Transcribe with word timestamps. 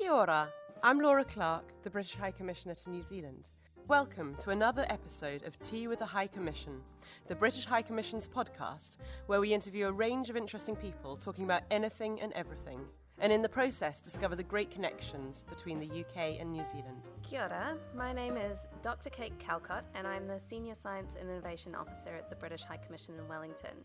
Kia 0.00 0.12
ora. 0.12 0.48
I'm 0.82 0.98
Laura 0.98 1.26
Clark, 1.26 1.74
the 1.82 1.90
British 1.90 2.14
High 2.14 2.30
Commissioner 2.30 2.74
to 2.74 2.88
New 2.88 3.02
Zealand. 3.02 3.50
Welcome 3.86 4.34
to 4.36 4.48
another 4.48 4.86
episode 4.88 5.42
of 5.42 5.58
Tea 5.58 5.88
with 5.88 5.98
the 5.98 6.06
High 6.06 6.26
Commission, 6.26 6.80
the 7.26 7.34
British 7.34 7.66
High 7.66 7.82
Commission's 7.82 8.26
podcast, 8.26 8.96
where 9.26 9.42
we 9.42 9.52
interview 9.52 9.88
a 9.88 9.92
range 9.92 10.30
of 10.30 10.38
interesting 10.38 10.74
people 10.74 11.18
talking 11.18 11.44
about 11.44 11.64
anything 11.70 12.18
and 12.22 12.32
everything, 12.32 12.80
and 13.18 13.30
in 13.30 13.42
the 13.42 13.48
process 13.50 14.00
discover 14.00 14.34
the 14.34 14.42
great 14.42 14.70
connections 14.70 15.44
between 15.50 15.78
the 15.78 16.00
UK 16.00 16.40
and 16.40 16.50
New 16.50 16.64
Zealand. 16.64 17.10
Kia 17.22 17.42
ora. 17.42 17.76
My 17.94 18.14
name 18.14 18.38
is 18.38 18.68
Dr. 18.80 19.10
Kate 19.10 19.38
Calcott, 19.38 19.84
and 19.94 20.06
I'm 20.06 20.26
the 20.26 20.40
Senior 20.40 20.76
Science 20.76 21.18
and 21.20 21.28
Innovation 21.28 21.74
Officer 21.74 22.14
at 22.16 22.30
the 22.30 22.36
British 22.36 22.62
High 22.62 22.78
Commission 22.78 23.16
in 23.18 23.28
Wellington. 23.28 23.76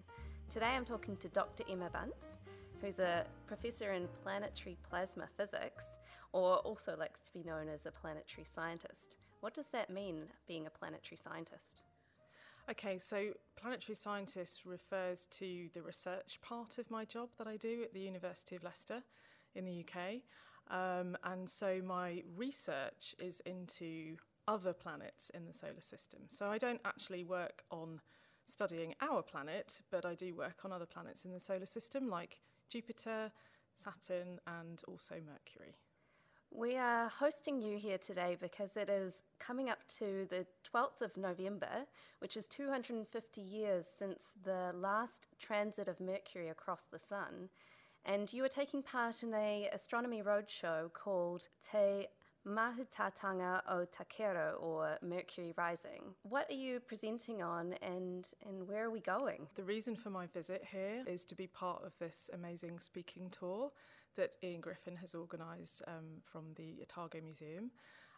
Today 0.49 0.67
I'm 0.77 0.85
talking 0.85 1.17
to 1.17 1.27
Dr. 1.27 1.65
Emma 1.69 1.89
Bunce, 1.91 2.37
who's 2.85 2.99
a 2.99 3.25
professor 3.47 3.93
in 3.93 4.07
planetary 4.21 4.77
plasma 4.87 5.27
physics, 5.35 5.97
or 6.33 6.57
also 6.57 6.95
likes 6.95 7.19
to 7.21 7.33
be 7.33 7.43
known 7.43 7.67
as 7.67 7.87
a 7.87 7.91
planetary 7.91 8.45
scientist. 8.45 9.17
What 9.39 9.55
does 9.55 9.69
that 9.69 9.89
mean, 9.89 10.25
being 10.47 10.67
a 10.67 10.69
planetary 10.69 11.17
scientist? 11.17 11.81
Okay, 12.69 12.99
so 12.99 13.29
planetary 13.55 13.95
scientist 13.95 14.65
refers 14.65 15.25
to 15.31 15.67
the 15.73 15.81
research 15.81 16.39
part 16.43 16.77
of 16.77 16.91
my 16.91 17.05
job 17.05 17.29
that 17.39 17.47
I 17.47 17.57
do 17.57 17.81
at 17.81 17.93
the 17.93 18.01
University 18.01 18.55
of 18.55 18.63
Leicester 18.63 19.01
in 19.55 19.65
the 19.65 19.83
UK. 19.83 20.21
Um, 20.69 21.17
and 21.23 21.49
so 21.49 21.81
my 21.83 22.21
research 22.37 23.15
is 23.17 23.41
into 23.47 24.17
other 24.47 24.73
planets 24.73 25.31
in 25.33 25.47
the 25.47 25.53
solar 25.53 25.81
system. 25.81 26.21
So 26.27 26.47
I 26.47 26.59
don't 26.59 26.81
actually 26.85 27.23
work 27.23 27.63
on 27.71 27.99
studying 28.45 28.93
our 29.01 29.23
planet, 29.23 29.81
but 29.89 30.05
I 30.05 30.13
do 30.13 30.35
work 30.35 30.59
on 30.63 30.71
other 30.71 30.85
planets 30.85 31.25
in 31.25 31.31
the 31.31 31.39
solar 31.39 31.65
system 31.65 32.09
like 32.09 32.37
Jupiter, 32.69 33.31
Saturn, 33.75 34.39
and 34.47 34.81
also 34.87 35.15
Mercury. 35.15 35.75
We 36.51 36.77
are 36.77 37.09
hosting 37.09 37.61
you 37.61 37.77
here 37.77 37.97
today 37.97 38.37
because 38.39 38.77
it 38.77 38.89
is 38.89 39.23
coming 39.39 39.69
up 39.69 39.79
to 39.99 40.25
the 40.29 40.45
12th 40.73 41.01
of 41.01 41.17
November, 41.17 41.85
which 42.19 42.37
is 42.37 42.47
250 42.47 43.41
years 43.41 43.85
since 43.85 44.29
the 44.41 44.71
last 44.73 45.27
transit 45.37 45.89
of 45.89 45.99
Mercury 45.99 46.47
across 46.47 46.83
the 46.83 46.99
Sun. 46.99 47.49
And 48.05 48.31
you 48.31 48.43
are 48.45 48.49
taking 48.49 48.83
part 48.83 49.21
in 49.21 49.33
a 49.33 49.67
astronomy 49.73 50.21
roadshow 50.21 50.93
called 50.93 51.49
Te 51.61 52.07
Mahutatanga 52.47 53.61
o 53.67 53.85
Takero, 53.85 54.61
or 54.61 54.97
Mercury 55.01 55.53
Rising. 55.57 56.01
What 56.23 56.49
are 56.49 56.55
you 56.55 56.79
presenting 56.79 57.41
on 57.41 57.73
and, 57.81 58.27
and 58.47 58.67
where 58.67 58.85
are 58.85 58.91
we 58.91 58.99
going? 58.99 59.47
The 59.55 59.63
reason 59.63 59.95
for 59.95 60.11
my 60.11 60.27
visit 60.27 60.63
here 60.71 61.03
is 61.07 61.25
to 61.25 61.35
be 61.35 61.47
part 61.47 61.83
of 61.83 61.97
this 61.97 62.29
amazing 62.33 62.79
speaking 62.79 63.29
tour 63.31 63.71
that 64.15 64.37
Ian 64.43 64.61
Griffin 64.61 64.95
has 64.97 65.15
organised 65.15 65.81
um, 65.87 66.21
from 66.23 66.43
the 66.55 66.75
Otago 66.83 67.19
Museum. 67.21 67.71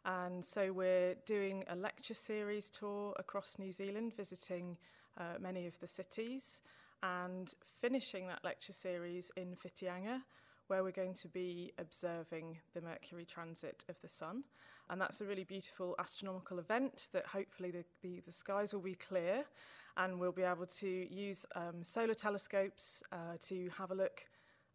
And 0.05 0.43
so 0.43 0.71
we're 0.71 1.15
doing 1.25 1.63
a 1.69 1.75
lecture 1.75 2.13
series 2.13 2.69
tour 2.69 3.13
across 3.17 3.57
New 3.57 3.71
Zealand, 3.71 4.13
visiting 4.15 4.77
uh, 5.17 5.39
many 5.39 5.67
of 5.67 5.79
the 5.79 5.87
cities, 5.87 6.61
and 7.03 7.53
finishing 7.81 8.27
that 8.27 8.43
lecture 8.43 8.73
series 8.73 9.31
in 9.35 9.55
Whitianga 9.55 10.21
where 10.67 10.83
we're 10.83 10.91
going 10.91 11.13
to 11.15 11.27
be 11.27 11.73
observing 11.77 12.57
the 12.73 12.81
Mercury 12.81 13.25
transit 13.25 13.85
of 13.89 13.99
the 14.01 14.09
Sun. 14.09 14.43
And 14.89 15.01
that's 15.01 15.21
a 15.21 15.25
really 15.25 15.43
beautiful 15.43 15.95
astronomical 15.99 16.59
event 16.59 17.09
that 17.13 17.25
hopefully 17.25 17.71
the, 17.71 17.83
the, 18.01 18.21
the 18.25 18.31
skies 18.31 18.73
will 18.73 18.81
be 18.81 18.95
clear 18.95 19.43
and 19.97 20.19
we'll 20.19 20.31
be 20.31 20.43
able 20.43 20.65
to 20.65 21.13
use 21.13 21.45
um, 21.55 21.83
solar 21.83 22.13
telescopes 22.13 23.03
uh, 23.11 23.35
to 23.41 23.69
have 23.77 23.91
a 23.91 23.95
look 23.95 24.25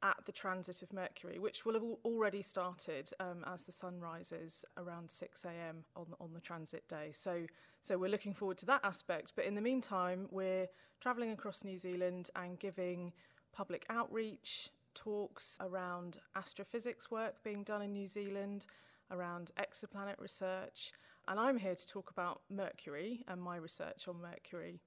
at 0.03 0.17
the 0.27 0.33
transit 0.33 0.83
of 0.83 0.93
Mercury, 0.93 1.39
which 1.39 1.65
will 1.65 1.75
have 1.75 1.85
already 2.05 2.43
started 2.43 3.11
um, 3.21 3.45
as 3.47 3.65
the 3.65 3.73
sun 3.73 4.01
rises 4.01 4.65
around 4.77 5.09
6 5.09 5.45
a.m. 5.45 5.85
on 5.95 6.07
the, 6.11 6.17
on 6.21 6.33
the 6.35 6.41
transit 6.41 6.87
day. 6.89 7.11
So, 7.13 7.47
so 7.81 7.97
we're 7.97 8.11
looking 8.11 8.35
forward 8.35 8.59
to 8.59 8.67
that 8.67 8.81
aspect. 8.85 9.33
But 9.37 9.45
in 9.45 9.55
the 9.55 9.61
meantime, 9.61 10.27
we're 10.31 10.67
travelling 11.01 11.31
across 11.31 11.65
New 11.65 11.79
Zealand 11.79 12.31
and 12.35 12.59
giving 12.59 13.13
public 13.53 13.87
outreach 13.89 14.71
talks 14.95 15.59
around 15.61 16.19
astrophysics 16.37 17.11
work 17.11 17.43
being 17.43 17.63
done 17.63 17.83
in 17.83 17.93
New 17.93 18.07
Zealand, 18.07 18.67
around 19.11 19.51
exoplanet 19.59 20.19
research, 20.19 20.93
and 21.29 21.39
I'm 21.39 21.57
here 21.57 21.75
to 21.75 21.87
talk 21.87 22.11
about 22.11 22.41
Mercury 22.51 23.25
and 23.29 23.41
my 23.41 23.57
research 23.57 24.09
on 24.09 24.21
Mercury. 24.21 24.81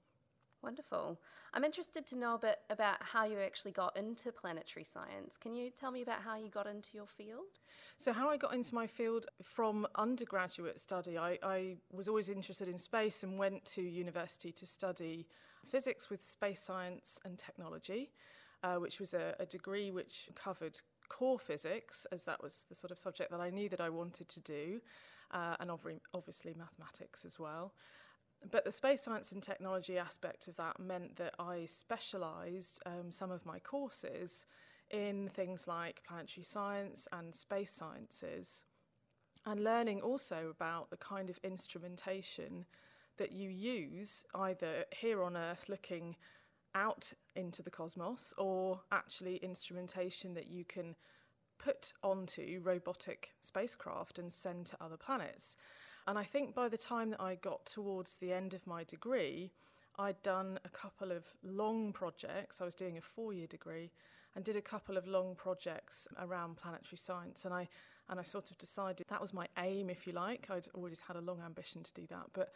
Wonderful. 0.61 1.19
I'm 1.53 1.63
interested 1.63 2.07
to 2.07 2.17
know 2.17 2.33
a 2.33 2.39
bit 2.39 2.57
about 2.71 2.97
how 2.99 3.23
you 3.25 3.39
actually 3.39 3.71
got 3.71 3.95
into 3.95 4.31
planetary 4.31 4.83
science. 4.83 5.37
Can 5.37 5.53
you 5.53 5.69
tell 5.69 5.91
me 5.91 6.01
about 6.01 6.21
how 6.21 6.37
you 6.37 6.49
got 6.49 6.65
into 6.65 6.89
your 6.93 7.05
field? 7.05 7.59
So, 7.97 8.11
how 8.11 8.29
I 8.29 8.37
got 8.37 8.53
into 8.53 8.73
my 8.73 8.87
field 8.87 9.27
from 9.43 9.85
undergraduate 9.95 10.79
study, 10.79 11.19
I, 11.19 11.37
I 11.43 11.75
was 11.91 12.07
always 12.07 12.29
interested 12.29 12.67
in 12.67 12.79
space 12.79 13.21
and 13.21 13.37
went 13.37 13.63
to 13.65 13.83
university 13.83 14.51
to 14.53 14.65
study 14.65 15.27
physics 15.67 16.09
with 16.09 16.23
space 16.23 16.61
science 16.61 17.19
and 17.23 17.37
technology 17.37 18.09
uh, 18.65 18.77
which 18.77 18.99
was 18.99 19.13
a, 19.13 19.35
a 19.39 19.45
degree 19.45 19.91
which 19.91 20.29
covered 20.33 20.75
core 21.07 21.37
physics, 21.37 22.07
as 22.11 22.23
that 22.23 22.41
was 22.41 22.65
the 22.67 22.75
sort 22.75 22.91
of 22.91 22.97
subject 22.97 23.29
that 23.29 23.39
I 23.39 23.51
knew 23.51 23.69
that 23.69 23.79
I 23.79 23.89
wanted 23.89 24.27
to 24.29 24.39
do, 24.39 24.81
uh, 25.31 25.55
and 25.59 25.69
obviously 26.13 26.55
mathematics 26.57 27.25
as 27.25 27.37
well. 27.39 27.73
But 28.49 28.65
the 28.65 28.71
space 28.71 29.03
science 29.03 29.31
and 29.31 29.41
technology 29.41 29.97
aspect 29.99 30.47
of 30.47 30.55
that 30.55 30.79
meant 30.79 31.15
that 31.17 31.35
I 31.37 31.65
specialised 31.65 32.81
um, 32.85 33.11
some 33.11 33.31
of 33.31 33.45
my 33.45 33.59
courses 33.59 34.45
in 34.89 35.29
things 35.29 35.67
like 35.67 36.01
planetary 36.07 36.43
science 36.43 37.07
and 37.11 37.35
space 37.35 37.71
sciences, 37.71 38.63
and 39.45 39.63
learning 39.63 40.01
also 40.01 40.49
about 40.49 40.89
the 40.89 40.97
kind 40.97 41.29
of 41.29 41.39
instrumentation 41.43 42.65
that 43.17 43.31
you 43.31 43.49
use 43.49 44.25
either 44.33 44.85
here 44.91 45.21
on 45.21 45.37
Earth 45.37 45.65
looking 45.69 46.15
out 46.75 47.11
into 47.35 47.63
the 47.63 47.71
cosmos 47.71 48.33
or 48.37 48.81
actually 48.91 49.37
instrumentation 49.37 50.33
that 50.35 50.47
you 50.47 50.63
can 50.65 50.95
put 51.57 51.93
onto 52.03 52.59
robotic 52.63 53.31
spacecraft 53.41 54.19
and 54.19 54.31
send 54.31 54.65
to 54.67 54.83
other 54.83 54.97
planets. 54.97 55.55
And 56.07 56.19
I 56.19 56.23
think 56.23 56.53
by 56.53 56.69
the 56.69 56.77
time 56.77 57.09
that 57.11 57.21
I 57.21 57.35
got 57.35 57.65
towards 57.65 58.17
the 58.17 58.31
end 58.31 58.53
of 58.53 58.67
my 58.67 58.83
degree, 58.83 59.51
I'd 59.97 60.21
done 60.21 60.59
a 60.65 60.69
couple 60.69 61.11
of 61.11 61.23
long 61.43 61.93
projects. 61.93 62.61
I 62.61 62.65
was 62.65 62.75
doing 62.75 62.97
a 62.97 63.01
four 63.01 63.33
year 63.33 63.47
degree 63.47 63.91
and 64.35 64.43
did 64.43 64.57
a 64.57 64.61
couple 64.61 64.97
of 64.97 65.07
long 65.07 65.35
projects 65.35 66.07
around 66.19 66.57
planetary 66.57 66.97
science. 66.97 67.45
And 67.45 67.53
I, 67.53 67.67
and 68.09 68.19
I 68.19 68.23
sort 68.23 68.51
of 68.51 68.57
decided 68.57 69.07
that 69.07 69.21
was 69.21 69.33
my 69.33 69.47
aim, 69.57 69.89
if 69.89 70.05
you 70.05 70.13
like. 70.13 70.47
I'd 70.51 70.67
always 70.73 70.99
had 70.99 71.15
a 71.15 71.21
long 71.21 71.39
ambition 71.43 71.81
to 71.83 71.93
do 71.93 72.05
that. 72.09 72.25
But, 72.33 72.53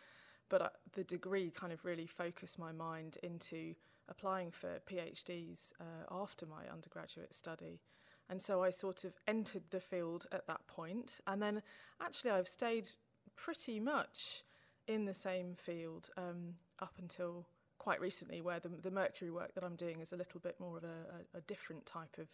but 0.49 0.61
uh, 0.61 0.69
the 0.93 1.05
degree 1.05 1.49
kind 1.49 1.71
of 1.71 1.85
really 1.85 2.05
focused 2.05 2.59
my 2.59 2.73
mind 2.73 3.17
into 3.23 3.73
applying 4.09 4.51
for 4.51 4.79
PhDs 4.89 5.71
uh, 5.79 5.83
after 6.11 6.45
my 6.45 6.71
undergraduate 6.71 7.33
study. 7.33 7.79
And 8.29 8.41
so 8.41 8.63
I 8.63 8.69
sort 8.69 9.03
of 9.05 9.13
entered 9.27 9.63
the 9.71 9.79
field 9.79 10.25
at 10.31 10.45
that 10.47 10.67
point. 10.67 11.19
And 11.25 11.41
then 11.41 11.61
actually, 12.01 12.31
I've 12.31 12.47
stayed 12.47 12.89
pretty 13.35 13.79
much 13.79 14.43
in 14.87 15.05
the 15.05 15.13
same 15.13 15.55
field 15.55 16.09
um, 16.17 16.55
up 16.79 16.93
until 16.99 17.47
quite 17.79 18.01
recently, 18.01 18.41
where 18.41 18.59
the, 18.59 18.69
the, 18.69 18.91
Mercury 18.91 19.31
work 19.31 19.55
that 19.55 19.63
I'm 19.63 19.75
doing 19.75 20.01
is 20.01 20.11
a 20.11 20.17
little 20.17 20.39
bit 20.39 20.59
more 20.59 20.77
of 20.77 20.83
a, 20.83 20.87
a, 20.87 21.37
a 21.37 21.41
different 21.41 21.85
type 21.85 22.17
of 22.17 22.27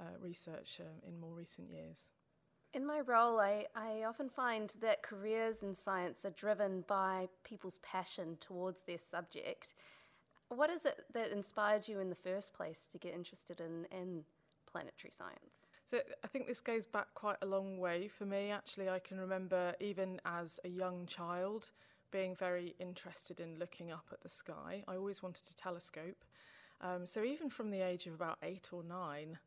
uh, 0.00 0.04
research 0.20 0.80
uh, 0.80 1.08
in 1.08 1.18
more 1.18 1.34
recent 1.34 1.68
years. 1.68 2.12
In 2.72 2.86
my 2.86 3.00
role, 3.00 3.38
I, 3.38 3.66
I 3.74 4.04
often 4.04 4.28
find 4.28 4.74
that 4.80 5.02
careers 5.02 5.62
in 5.62 5.74
science 5.74 6.24
are 6.24 6.30
driven 6.30 6.84
by 6.86 7.28
people's 7.44 7.78
passion 7.78 8.36
towards 8.40 8.82
their 8.82 8.98
subject. 8.98 9.74
What 10.54 10.70
is 10.70 10.84
it 10.84 11.04
that 11.12 11.30
inspired 11.30 11.88
you 11.88 12.00
in 12.00 12.10
the 12.10 12.14
first 12.14 12.54
place 12.54 12.88
to 12.92 12.98
get 12.98 13.14
interested 13.14 13.60
in, 13.60 13.86
in 13.90 14.24
planetary 14.70 15.12
science? 15.16 15.68
So 15.84 15.98
I 16.22 16.28
think 16.28 16.46
this 16.46 16.60
goes 16.60 16.86
back 16.86 17.08
quite 17.14 17.36
a 17.42 17.46
long 17.46 17.78
way 17.78 18.08
for 18.08 18.24
me. 18.24 18.50
Actually, 18.50 18.88
I 18.88 18.98
can 18.98 19.20
remember 19.20 19.74
even 19.80 20.20
as 20.24 20.58
a 20.64 20.68
young 20.68 21.06
child 21.06 21.70
being 22.10 22.34
very 22.34 22.74
interested 22.78 23.40
in 23.40 23.58
looking 23.58 23.90
up 23.90 24.06
at 24.12 24.22
the 24.22 24.28
sky. 24.28 24.84
I 24.86 24.96
always 24.96 25.22
wanted 25.22 25.42
a 25.50 25.54
telescope. 25.54 26.24
Um, 26.80 27.06
so 27.06 27.22
even 27.22 27.50
from 27.50 27.70
the 27.70 27.80
age 27.80 28.06
of 28.06 28.14
about 28.14 28.38
eight 28.42 28.68
or 28.72 28.82
nine, 28.82 29.38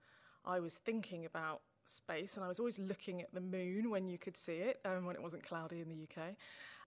I 0.45 0.59
was 0.59 0.75
thinking 0.75 1.25
about 1.25 1.61
space 1.87 2.35
and 2.35 2.43
I 2.43 2.47
was 2.47 2.59
always 2.59 2.79
looking 2.79 3.21
at 3.21 3.33
the 3.33 3.41
moon 3.41 3.89
when 3.89 4.07
you 4.07 4.17
could 4.17 4.37
see 4.37 4.57
it, 4.57 4.79
um, 4.85 5.05
when 5.05 5.15
it 5.15 5.21
wasn't 5.21 5.43
cloudy 5.43 5.81
in 5.81 5.89
the 5.89 6.03
UK 6.03 6.35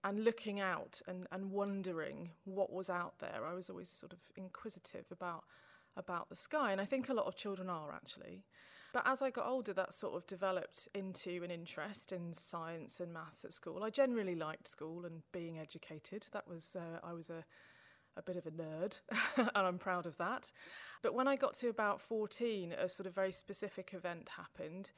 and 0.03 0.23
looking 0.23 0.59
out 0.59 1.01
and, 1.07 1.27
and 1.31 1.51
wondering 1.51 2.31
what 2.45 2.71
was 2.71 2.89
out 2.89 3.19
there. 3.19 3.41
I 3.47 3.53
was 3.53 3.69
always 3.69 3.89
sort 3.89 4.13
of 4.13 4.19
inquisitive 4.35 5.05
about 5.11 5.43
about 5.97 6.29
the 6.29 6.35
sky, 6.35 6.71
and 6.71 6.79
I 6.79 6.85
think 6.85 7.09
a 7.09 7.13
lot 7.13 7.25
of 7.25 7.35
children 7.35 7.69
are 7.69 7.91
actually. 7.93 8.45
But 8.93 9.03
as 9.05 9.21
I 9.21 9.29
got 9.29 9.47
older, 9.47 9.73
that 9.73 9.93
sort 9.93 10.15
of 10.15 10.27
developed 10.27 10.87
into 10.93 11.43
an 11.43 11.51
interest 11.51 12.11
in 12.11 12.33
science 12.33 12.99
and 12.99 13.13
maths 13.13 13.45
at 13.45 13.53
school. 13.53 13.83
I 13.83 13.89
generally 13.89 14.35
liked 14.35 14.67
school 14.67 15.05
and 15.05 15.21
being 15.31 15.59
educated. 15.59 16.27
That 16.31 16.47
was 16.47 16.75
uh, 16.75 17.05
I 17.05 17.13
was 17.13 17.29
a 17.29 17.43
a 18.17 18.21
bit 18.21 18.37
of 18.37 18.45
a 18.45 18.51
nerd, 18.51 18.99
and 19.37 19.49
I'm 19.55 19.77
proud 19.77 20.05
of 20.05 20.17
that. 20.17 20.51
But 21.01 21.13
when 21.13 21.27
I 21.27 21.35
got 21.35 21.53
to 21.55 21.69
about 21.69 22.01
14, 22.01 22.73
a 22.73 22.89
sort 22.89 23.07
of 23.07 23.15
very 23.15 23.31
specific 23.31 23.93
event 23.93 24.29
happened 24.37 24.91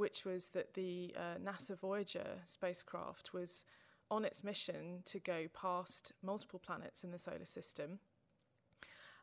which 0.00 0.24
was 0.24 0.48
that 0.48 0.72
the 0.72 1.14
uh, 1.14 1.36
NASA 1.38 1.78
Voyager 1.78 2.38
spacecraft 2.46 3.34
was 3.34 3.66
on 4.10 4.24
its 4.24 4.42
mission 4.42 5.02
to 5.04 5.20
go 5.20 5.44
past 5.52 6.12
multiple 6.22 6.58
planets 6.58 7.04
in 7.04 7.10
the 7.10 7.18
solar 7.18 7.44
system. 7.44 7.98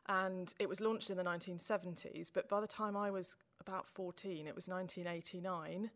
And 0.08 0.54
it 0.60 0.68
was 0.68 0.80
launched 0.80 1.10
in 1.10 1.16
the 1.16 1.24
1970s, 1.24 2.30
but 2.32 2.48
by 2.48 2.60
the 2.60 2.68
time 2.68 2.96
I 2.96 3.10
was 3.10 3.34
about 3.60 3.88
14, 3.88 4.46
it 4.46 4.54
was 4.54 4.68
1989, 4.68 5.90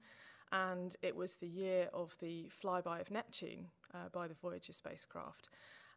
and 0.50 0.96
it 1.00 1.14
was 1.14 1.36
the 1.36 1.46
year 1.46 1.88
of 1.94 2.16
the 2.18 2.50
flyby 2.50 3.00
of 3.00 3.12
Neptune 3.12 3.68
uh, 3.94 4.08
by 4.12 4.26
the 4.26 4.34
Voyager 4.34 4.72
spacecraft. 4.72 5.48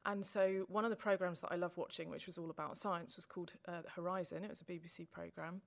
And 0.05 0.23
so, 0.23 0.65
one 0.67 0.85
of 0.85 0.91
the 0.91 0.95
programs 0.95 1.39
that 1.41 1.51
I 1.51 1.55
love 1.55 1.77
watching, 1.77 2.09
which 2.09 2.27
was 2.27 2.37
all 2.37 2.51
about 2.51 2.77
science, 2.77 3.15
was 3.15 3.25
called 3.25 3.53
uh, 3.67 3.81
Horizon. 3.95 4.43
It 4.43 4.49
was 4.49 4.61
a 4.61 4.65
BBC 4.65 5.09
program. 5.09 5.61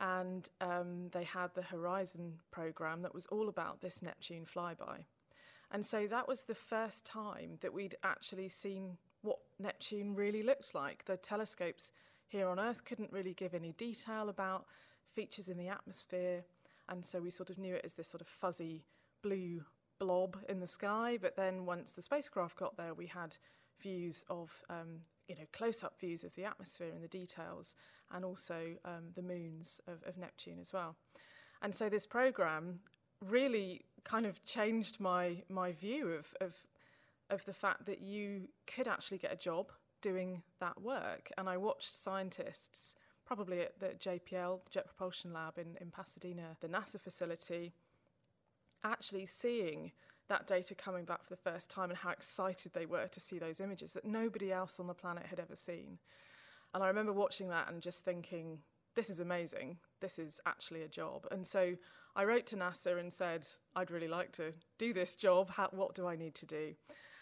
And 0.00 0.48
um, 0.60 1.08
they 1.12 1.24
had 1.24 1.54
the 1.54 1.62
Horizon 1.62 2.34
program 2.50 3.02
that 3.02 3.14
was 3.14 3.26
all 3.26 3.48
about 3.48 3.80
this 3.80 4.02
Neptune 4.02 4.44
flyby. 4.44 5.04
And 5.70 5.86
so, 5.86 6.08
that 6.08 6.26
was 6.26 6.42
the 6.42 6.56
first 6.56 7.04
time 7.04 7.58
that 7.60 7.72
we'd 7.72 7.94
actually 8.02 8.48
seen 8.48 8.96
what 9.22 9.38
Neptune 9.60 10.14
really 10.14 10.42
looked 10.42 10.74
like. 10.74 11.04
The 11.04 11.16
telescopes 11.16 11.92
here 12.26 12.48
on 12.48 12.58
Earth 12.58 12.84
couldn't 12.84 13.12
really 13.12 13.34
give 13.34 13.54
any 13.54 13.72
detail 13.72 14.28
about 14.28 14.66
features 15.14 15.48
in 15.48 15.56
the 15.56 15.68
atmosphere. 15.68 16.44
And 16.88 17.06
so, 17.06 17.20
we 17.20 17.30
sort 17.30 17.50
of 17.50 17.58
knew 17.58 17.76
it 17.76 17.82
as 17.84 17.94
this 17.94 18.08
sort 18.08 18.22
of 18.22 18.26
fuzzy 18.26 18.82
blue 19.22 19.62
blob 20.00 20.36
in 20.48 20.58
the 20.58 20.66
sky. 20.66 21.16
But 21.20 21.36
then, 21.36 21.64
once 21.64 21.92
the 21.92 22.02
spacecraft 22.02 22.56
got 22.56 22.76
there, 22.76 22.92
we 22.92 23.06
had 23.06 23.36
views 23.80 24.24
of 24.28 24.64
um, 24.70 25.00
you 25.28 25.34
know 25.34 25.44
close-up 25.52 25.98
views 26.00 26.24
of 26.24 26.34
the 26.34 26.44
atmosphere 26.44 26.90
and 26.92 27.02
the 27.02 27.08
details, 27.08 27.74
and 28.12 28.24
also 28.24 28.76
um, 28.84 29.10
the 29.14 29.22
moons 29.22 29.80
of, 29.86 30.02
of, 30.06 30.16
Neptune 30.16 30.58
as 30.60 30.72
well. 30.72 30.96
And 31.62 31.74
so 31.74 31.88
this 31.88 32.06
program 32.06 32.80
really 33.26 33.84
kind 34.04 34.26
of 34.26 34.44
changed 34.44 35.00
my 35.00 35.42
my 35.48 35.72
view 35.72 36.08
of, 36.08 36.34
of 36.40 36.54
of 37.30 37.44
the 37.44 37.52
fact 37.52 37.86
that 37.86 38.00
you 38.00 38.48
could 38.66 38.88
actually 38.88 39.18
get 39.18 39.32
a 39.32 39.36
job 39.36 39.70
doing 40.00 40.42
that 40.60 40.80
work. 40.80 41.30
And 41.36 41.48
I 41.48 41.56
watched 41.56 41.94
scientists, 41.94 42.94
probably 43.26 43.60
at 43.60 43.78
the 43.80 43.88
JPL, 43.88 44.64
the 44.64 44.70
Jet 44.70 44.86
Propulsion 44.86 45.32
Lab 45.32 45.58
in, 45.58 45.76
in 45.80 45.90
Pasadena, 45.90 46.56
the 46.60 46.68
NASA 46.68 47.00
facility, 47.00 47.72
actually 48.84 49.26
seeing 49.26 49.92
that 50.28 50.46
data 50.46 50.74
coming 50.74 51.04
back 51.04 51.24
for 51.24 51.30
the 51.30 51.50
first 51.50 51.70
time 51.70 51.90
and 51.90 51.98
how 51.98 52.10
excited 52.10 52.72
they 52.72 52.86
were 52.86 53.08
to 53.08 53.20
see 53.20 53.38
those 53.38 53.60
images 53.60 53.94
that 53.94 54.04
nobody 54.04 54.52
else 54.52 54.78
on 54.78 54.86
the 54.86 54.94
planet 54.94 55.26
had 55.26 55.40
ever 55.40 55.56
seen. 55.56 55.98
And 56.74 56.82
I 56.82 56.88
remember 56.88 57.12
watching 57.12 57.48
that 57.48 57.70
and 57.70 57.80
just 57.80 58.04
thinking, 58.04 58.58
this 58.94 59.10
is 59.10 59.20
amazing. 59.20 59.78
This 60.00 60.18
is 60.18 60.40
actually 60.44 60.82
a 60.82 60.88
job. 60.88 61.26
And 61.30 61.46
so 61.46 61.74
I 62.14 62.24
wrote 62.24 62.46
to 62.46 62.56
NASA 62.56 62.98
and 62.98 63.12
said, 63.12 63.46
I'd 63.74 63.90
really 63.90 64.08
like 64.08 64.32
to 64.32 64.52
do 64.76 64.92
this 64.92 65.16
job. 65.16 65.50
How, 65.50 65.68
what 65.70 65.94
do 65.94 66.06
I 66.06 66.16
need 66.16 66.34
to 66.36 66.46
do? 66.46 66.74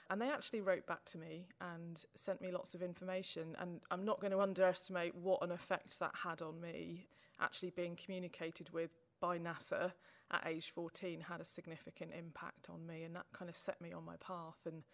And 0.09 0.21
they 0.21 0.31
actually 0.31 0.61
wrote 0.61 0.87
back 0.87 1.05
to 1.07 1.19
me 1.19 1.47
and 1.61 2.05
sent 2.15 2.41
me 2.41 2.51
lots 2.51 2.75
of 2.75 2.83
information. 2.83 3.57
And 3.59 3.81
I'm 3.91 4.05
not 4.05 4.21
going 4.21 4.31
to 4.33 4.41
underestimate 4.41 5.15
what 5.15 5.43
an 5.43 5.53
effect 5.53 5.99
that 6.01 6.13
had 6.25 6.43
on 6.43 6.61
me, 6.61 7.07
actually 7.41 7.71
being 7.71 7.97
communicated 7.97 8.71
with 8.71 8.91
by 9.27 9.39
NASA 9.39 9.93
at 10.31 10.47
age 10.47 10.71
14 10.71 11.21
had 11.21 11.41
a 11.41 11.45
significant 11.45 12.13
impact 12.17 12.69
on 12.71 12.87
me, 12.87 13.03
and 13.03 13.17
that 13.17 13.27
kind 13.33 13.49
of 13.49 13.57
set 13.57 13.81
me 13.81 13.93
on 13.93 14.05
my 14.05 14.15
path. 14.17 14.59
And 14.65 14.85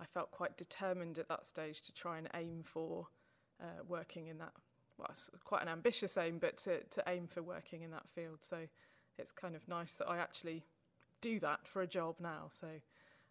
I 0.00 0.04
felt 0.04 0.30
quite 0.30 0.56
determined 0.56 1.18
at 1.18 1.28
that 1.28 1.44
stage 1.44 1.82
to 1.82 1.92
try 1.92 2.18
and 2.18 2.28
aim 2.34 2.62
for 2.62 3.08
uh, 3.60 3.82
working 3.88 4.28
in 4.28 4.38
that. 4.38 4.52
Well, 4.96 5.08
it's 5.10 5.28
quite 5.42 5.62
an 5.62 5.68
ambitious 5.68 6.16
aim, 6.16 6.38
but 6.38 6.56
to, 6.58 6.84
to 6.84 7.02
aim 7.08 7.26
for 7.26 7.42
working 7.42 7.82
in 7.82 7.90
that 7.90 8.08
field. 8.08 8.38
So 8.42 8.58
it's 9.18 9.32
kind 9.32 9.56
of 9.56 9.66
nice 9.66 9.94
that 9.94 10.08
I 10.08 10.18
actually 10.18 10.64
do 11.20 11.40
that 11.40 11.66
for 11.66 11.82
a 11.82 11.86
job 11.86 12.16
now. 12.20 12.46
So, 12.50 12.68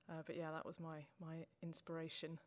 uh, 0.09 0.23
but 0.25 0.35
yeah, 0.35 0.51
that 0.51 0.65
was 0.65 0.77
my 0.77 1.05
my 1.21 1.45
inspiration. 1.61 2.37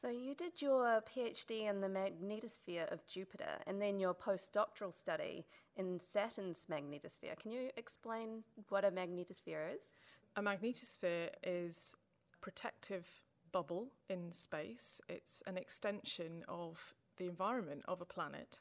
So 0.00 0.10
you 0.10 0.36
did 0.36 0.62
your 0.62 1.02
PhD 1.12 1.68
in 1.68 1.80
the 1.80 1.88
magnetosphere 1.88 2.86
of 2.92 3.04
Jupiter 3.08 3.58
and 3.66 3.82
then 3.82 3.98
your 3.98 4.14
postdoctoral 4.14 4.94
study 4.94 5.44
in 5.74 5.98
Saturn's 5.98 6.66
magnetosphere. 6.70 7.36
Can 7.36 7.50
you 7.50 7.70
explain 7.76 8.44
what 8.68 8.84
a 8.84 8.92
magnetosphere 8.92 9.74
is? 9.76 9.94
A 10.36 10.40
magnetosphere 10.40 11.30
is 11.42 11.96
a 12.32 12.38
protective 12.38 13.08
bubble 13.50 13.88
in 14.08 14.30
space. 14.30 15.00
It's 15.08 15.42
an 15.48 15.56
extension 15.56 16.44
of 16.46 16.94
the 17.16 17.26
environment 17.26 17.82
of 17.88 18.00
a 18.00 18.04
planet 18.04 18.60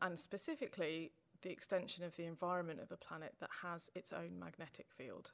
and 0.00 0.16
specifically 0.16 1.10
the 1.42 1.50
extension 1.50 2.04
of 2.04 2.14
the 2.14 2.26
environment 2.26 2.78
of 2.78 2.92
a 2.92 2.96
planet 2.96 3.34
that 3.40 3.50
has 3.62 3.90
its 3.96 4.12
own 4.12 4.38
magnetic 4.38 4.86
field. 4.96 5.32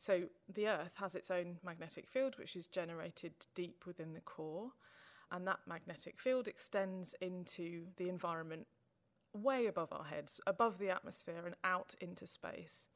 So 0.00 0.22
the 0.48 0.66
Earth 0.66 0.94
has 0.96 1.14
its 1.14 1.30
own 1.30 1.58
magnetic 1.62 2.08
field, 2.08 2.38
which 2.38 2.56
is 2.56 2.66
generated 2.66 3.34
deep 3.54 3.84
within 3.86 4.14
the 4.14 4.22
core, 4.22 4.70
and 5.30 5.46
that 5.46 5.60
magnetic 5.66 6.18
field 6.18 6.48
extends 6.48 7.14
into 7.20 7.84
the 7.98 8.08
environment 8.08 8.66
way 9.34 9.66
above 9.66 9.92
our 9.92 10.04
heads, 10.04 10.40
above 10.46 10.78
the 10.78 10.88
atmosphere, 10.88 11.42
and 11.44 11.54
out 11.64 11.94
into 12.00 12.26
space. 12.26 12.88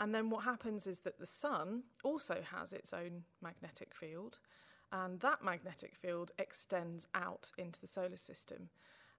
And 0.00 0.14
then 0.14 0.30
what 0.30 0.44
happens 0.44 0.86
is 0.86 1.00
that 1.00 1.18
the 1.18 1.26
sun 1.26 1.82
also 2.02 2.38
has 2.50 2.72
its 2.72 2.94
own 2.94 3.24
magnetic 3.42 3.94
field, 3.94 4.38
and 4.90 5.20
that 5.20 5.44
magnetic 5.44 5.94
field 5.94 6.30
extends 6.38 7.06
out 7.14 7.50
into 7.58 7.78
the 7.78 7.86
solar 7.86 8.16
system. 8.16 8.70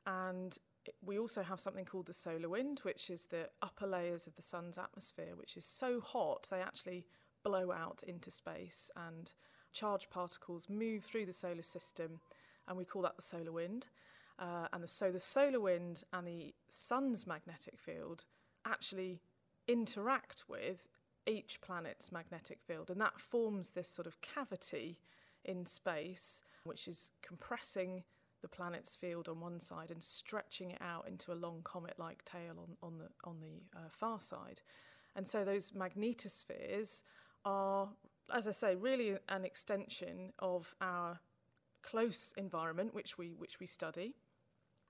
And 0.07 0.57
we 1.03 1.17
also 1.17 1.43
have 1.43 1.59
something 1.59 1.85
called 1.85 2.07
the 2.07 2.13
solar 2.13 2.49
wind, 2.49 2.79
which 2.83 3.09
is 3.09 3.25
the 3.25 3.49
upper 3.61 3.87
layers 3.87 4.27
of 4.27 4.35
the 4.35 4.41
sun's 4.41 4.77
atmosphere, 4.77 5.35
which 5.35 5.57
is 5.57 5.65
so 5.65 5.99
hot 5.99 6.47
they 6.49 6.61
actually 6.61 7.05
blow 7.43 7.71
out 7.71 8.03
into 8.07 8.31
space 8.31 8.89
and 8.95 9.33
charged 9.71 10.09
particles 10.09 10.69
move 10.69 11.03
through 11.03 11.25
the 11.25 11.33
solar 11.33 11.63
system, 11.63 12.19
and 12.67 12.77
we 12.77 12.85
call 12.85 13.01
that 13.01 13.15
the 13.15 13.21
solar 13.21 13.51
wind. 13.51 13.89
Uh, 14.39 14.67
and 14.73 14.83
the, 14.83 14.87
so 14.87 15.11
the 15.11 15.19
solar 15.19 15.59
wind 15.59 16.03
and 16.11 16.27
the 16.27 16.53
sun's 16.69 17.27
magnetic 17.27 17.77
field 17.77 18.25
actually 18.65 19.19
interact 19.67 20.45
with 20.47 20.87
each 21.25 21.61
planet's 21.61 22.11
magnetic 22.11 22.59
field, 22.61 22.89
and 22.89 22.99
that 22.99 23.19
forms 23.19 23.71
this 23.71 23.87
sort 23.87 24.07
of 24.07 24.19
cavity 24.21 24.97
in 25.45 25.65
space, 25.65 26.41
which 26.63 26.87
is 26.87 27.11
compressing 27.21 28.03
the 28.43 28.47
planet's 28.47 28.95
field 28.95 29.27
on 29.27 29.39
one 29.39 29.59
side 29.59 29.89
and 29.89 30.03
stretching 30.03 30.69
it 30.69 30.81
out 30.81 31.07
into 31.07 31.31
a 31.31 31.33
long 31.33 31.61
comet-like 31.63 32.23
tail 32.25 32.59
on, 32.59 32.77
on 32.83 32.99
the 32.99 33.07
on 33.23 33.39
the 33.39 33.79
uh, 33.79 33.89
far 33.89 34.21
side. 34.21 34.61
And 35.15 35.25
so 35.25 35.43
those 35.43 35.71
magnetospheres 35.71 37.03
are, 37.45 37.89
as 38.31 38.47
I 38.47 38.51
say, 38.51 38.75
really 38.75 39.17
an 39.29 39.45
extension 39.45 40.33
of 40.39 40.75
our 40.81 41.19
close 41.81 42.33
environment, 42.37 42.93
which 42.93 43.17
we 43.17 43.33
which 43.33 43.59
we 43.59 43.65
study. 43.65 44.13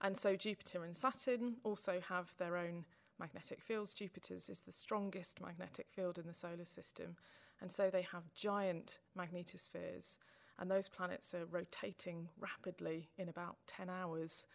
And 0.01 0.17
so 0.17 0.35
Jupiter 0.35 0.83
and 0.83 0.95
Saturn 0.95 1.57
also 1.63 2.01
have 2.09 2.35
their 2.37 2.57
own 2.57 2.85
magnetic 3.19 3.61
fields. 3.61 3.93
Jupiter's 3.93 4.49
is 4.49 4.61
the 4.61 4.71
strongest 4.71 5.39
magnetic 5.39 5.87
field 5.89 6.17
in 6.17 6.25
the 6.25 6.33
solar 6.33 6.65
system, 6.65 7.15
and 7.61 7.71
so 7.71 7.89
they 7.89 8.01
have 8.01 8.33
giant 8.33 8.99
magnetospheres 9.17 10.17
and 10.59 10.69
those 10.69 10.87
planets 10.87 11.33
are 11.33 11.45
rotating 11.45 12.29
rapidly 12.39 13.09
in 13.17 13.29
about 13.29 13.57
10 13.67 13.89
hours. 13.89 14.45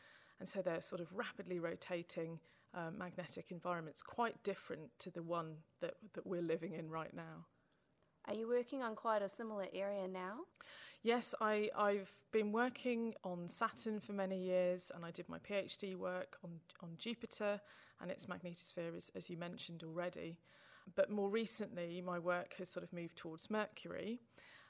And 0.40 0.48
so 0.48 0.62
they're 0.62 0.80
sort 0.80 1.00
of 1.00 1.12
rapidly 1.12 1.58
rotating 1.58 2.38
uh, 2.74 2.90
magnetic 2.96 3.50
environments, 3.50 4.02
quite 4.02 4.42
different 4.42 4.90
to 5.00 5.10
the 5.10 5.22
one 5.22 5.56
that, 5.80 5.94
that 6.12 6.26
we're 6.26 6.42
living 6.42 6.74
in 6.74 6.88
right 6.88 7.14
now. 7.14 7.46
Are 8.28 8.34
you 8.34 8.46
working 8.46 8.82
on 8.82 8.94
quite 8.94 9.22
a 9.22 9.28
similar 9.28 9.66
area 9.72 10.06
now? 10.06 10.40
Yes, 11.02 11.34
I, 11.40 11.70
I've 11.76 12.10
been 12.30 12.52
working 12.52 13.14
on 13.24 13.48
Saturn 13.48 14.00
for 14.00 14.12
many 14.12 14.38
years, 14.38 14.92
and 14.94 15.04
I 15.04 15.10
did 15.10 15.28
my 15.28 15.38
PhD 15.38 15.96
work 15.96 16.36
on, 16.44 16.60
on 16.82 16.90
Jupiter 16.98 17.60
and 18.00 18.10
its 18.10 18.26
magnetosphere, 18.26 18.96
as, 18.96 19.10
as 19.14 19.30
you 19.30 19.38
mentioned 19.38 19.82
already. 19.82 20.38
But 20.94 21.10
more 21.10 21.30
recently, 21.30 22.02
my 22.04 22.18
work 22.18 22.54
has 22.58 22.68
sort 22.68 22.84
of 22.84 22.92
moved 22.92 23.16
towards 23.16 23.50
Mercury 23.50 24.20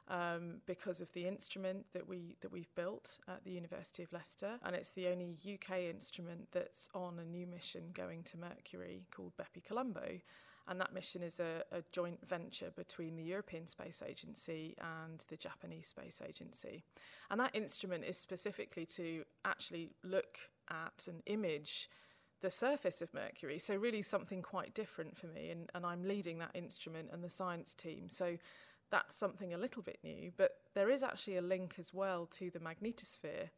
um, 0.08 0.60
because 0.66 1.00
of 1.00 1.12
the 1.12 1.26
instrument 1.26 1.86
that 1.92 2.08
we 2.08 2.36
that 2.40 2.50
we've 2.50 2.74
built 2.74 3.18
at 3.28 3.44
the 3.44 3.50
University 3.50 4.02
of 4.02 4.12
Leicester, 4.12 4.58
and 4.64 4.74
it's 4.74 4.92
the 4.92 5.08
only 5.08 5.36
UK 5.44 5.80
instrument 5.90 6.48
that's 6.52 6.88
on 6.94 7.18
a 7.18 7.24
new 7.24 7.46
mission 7.46 7.90
going 7.92 8.22
to 8.24 8.38
Mercury 8.38 9.04
called 9.10 9.32
BepiColombo. 9.36 10.20
And 10.70 10.78
that 10.82 10.92
mission 10.92 11.22
is 11.22 11.40
a, 11.40 11.62
a 11.72 11.82
joint 11.92 12.18
venture 12.28 12.70
between 12.76 13.16
the 13.16 13.22
European 13.22 13.66
Space 13.66 14.02
Agency 14.06 14.76
and 14.78 15.24
the 15.28 15.36
Japanese 15.38 15.86
Space 15.86 16.20
Agency. 16.26 16.84
And 17.30 17.40
that 17.40 17.56
instrument 17.56 18.04
is 18.04 18.18
specifically 18.18 18.84
to 18.84 19.24
actually 19.46 19.92
look 20.04 20.38
at 20.68 21.08
and 21.08 21.22
image 21.24 21.88
the 22.40 22.50
surface 22.50 23.02
of 23.02 23.12
Mercury. 23.14 23.58
So, 23.58 23.74
really, 23.76 24.02
something 24.02 24.42
quite 24.42 24.74
different 24.74 25.16
for 25.16 25.26
me. 25.26 25.50
And, 25.50 25.70
and 25.74 25.84
I'm 25.84 26.04
leading 26.04 26.38
that 26.38 26.50
instrument 26.54 27.08
and 27.12 27.24
the 27.24 27.30
science 27.30 27.74
team. 27.74 28.08
So, 28.08 28.36
that's 28.90 29.14
something 29.14 29.52
a 29.52 29.58
little 29.58 29.82
bit 29.82 29.98
new, 30.02 30.32
but 30.36 30.52
there 30.74 30.90
is 30.90 31.02
actually 31.02 31.36
a 31.36 31.42
link 31.42 31.74
as 31.78 31.92
well 31.92 32.26
to 32.26 32.50
the 32.50 32.58
magnetosphere 32.58 33.50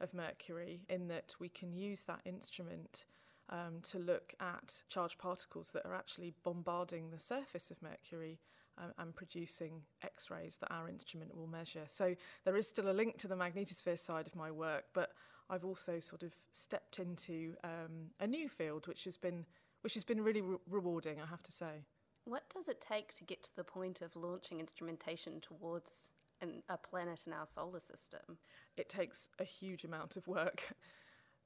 of 0.00 0.14
Mercury 0.14 0.80
in 0.88 1.08
that 1.08 1.34
we 1.38 1.48
can 1.48 1.72
use 1.72 2.04
that 2.04 2.20
instrument 2.24 3.06
um, 3.50 3.80
to 3.82 3.98
look 3.98 4.34
at 4.40 4.82
charged 4.88 5.18
particles 5.18 5.70
that 5.70 5.84
are 5.84 5.94
actually 5.94 6.34
bombarding 6.42 7.10
the 7.10 7.18
surface 7.18 7.70
of 7.70 7.82
Mercury 7.82 8.40
um, 8.78 8.92
and 8.98 9.14
producing 9.14 9.82
X 10.02 10.30
rays 10.30 10.56
that 10.56 10.72
our 10.72 10.88
instrument 10.88 11.36
will 11.36 11.46
measure. 11.46 11.84
So 11.86 12.14
there 12.44 12.56
is 12.56 12.66
still 12.66 12.90
a 12.90 12.92
link 12.92 13.18
to 13.18 13.28
the 13.28 13.36
magnetosphere 13.36 13.98
side 13.98 14.26
of 14.26 14.34
my 14.34 14.50
work, 14.50 14.84
but 14.94 15.10
I've 15.50 15.64
also 15.64 16.00
sort 16.00 16.22
of 16.22 16.32
stepped 16.52 16.98
into 16.98 17.54
um, 17.62 18.10
a 18.20 18.26
new 18.26 18.48
field, 18.48 18.86
which 18.86 19.04
has 19.04 19.16
been 19.16 19.44
which 19.82 19.94
has 19.94 20.04
been 20.04 20.22
really 20.22 20.40
re- 20.40 20.58
rewarding, 20.70 21.20
I 21.20 21.26
have 21.26 21.42
to 21.42 21.52
say. 21.52 21.84
What 22.24 22.48
does 22.54 22.68
it 22.68 22.80
take 22.80 23.14
to 23.14 23.24
get 23.24 23.42
to 23.44 23.56
the 23.56 23.64
point 23.64 24.00
of 24.00 24.14
launching 24.14 24.60
instrumentation 24.60 25.40
towards 25.40 26.10
an, 26.40 26.62
a 26.68 26.76
planet 26.76 27.22
in 27.26 27.32
our 27.32 27.46
solar 27.46 27.80
system? 27.80 28.38
It 28.76 28.88
takes 28.88 29.28
a 29.38 29.44
huge 29.44 29.84
amount 29.84 30.16
of 30.16 30.28
work. 30.28 30.74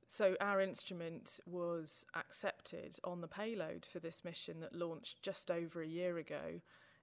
So, 0.09 0.37
our 0.41 0.61
instrument 0.61 1.41
was 1.47 2.07
accepted 2.15 2.97
on 3.03 3.23
the 3.23 3.27
payload 3.27 3.85
for 3.85 3.99
this 3.99 4.25
mission 4.25 4.61
that 4.61 4.73
launched 4.73 5.21
just 5.21 5.51
over 5.51 5.83
a 5.83 5.87
year 5.87 6.17
ago. 6.17 6.61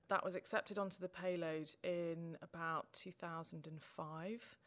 That 0.08 0.24
was 0.24 0.36
accepted 0.36 0.78
onto 0.78 1.02
the 1.02 1.10
payload 1.10 1.72
in 1.84 2.38
about 2.42 2.94
2005. 2.94 4.58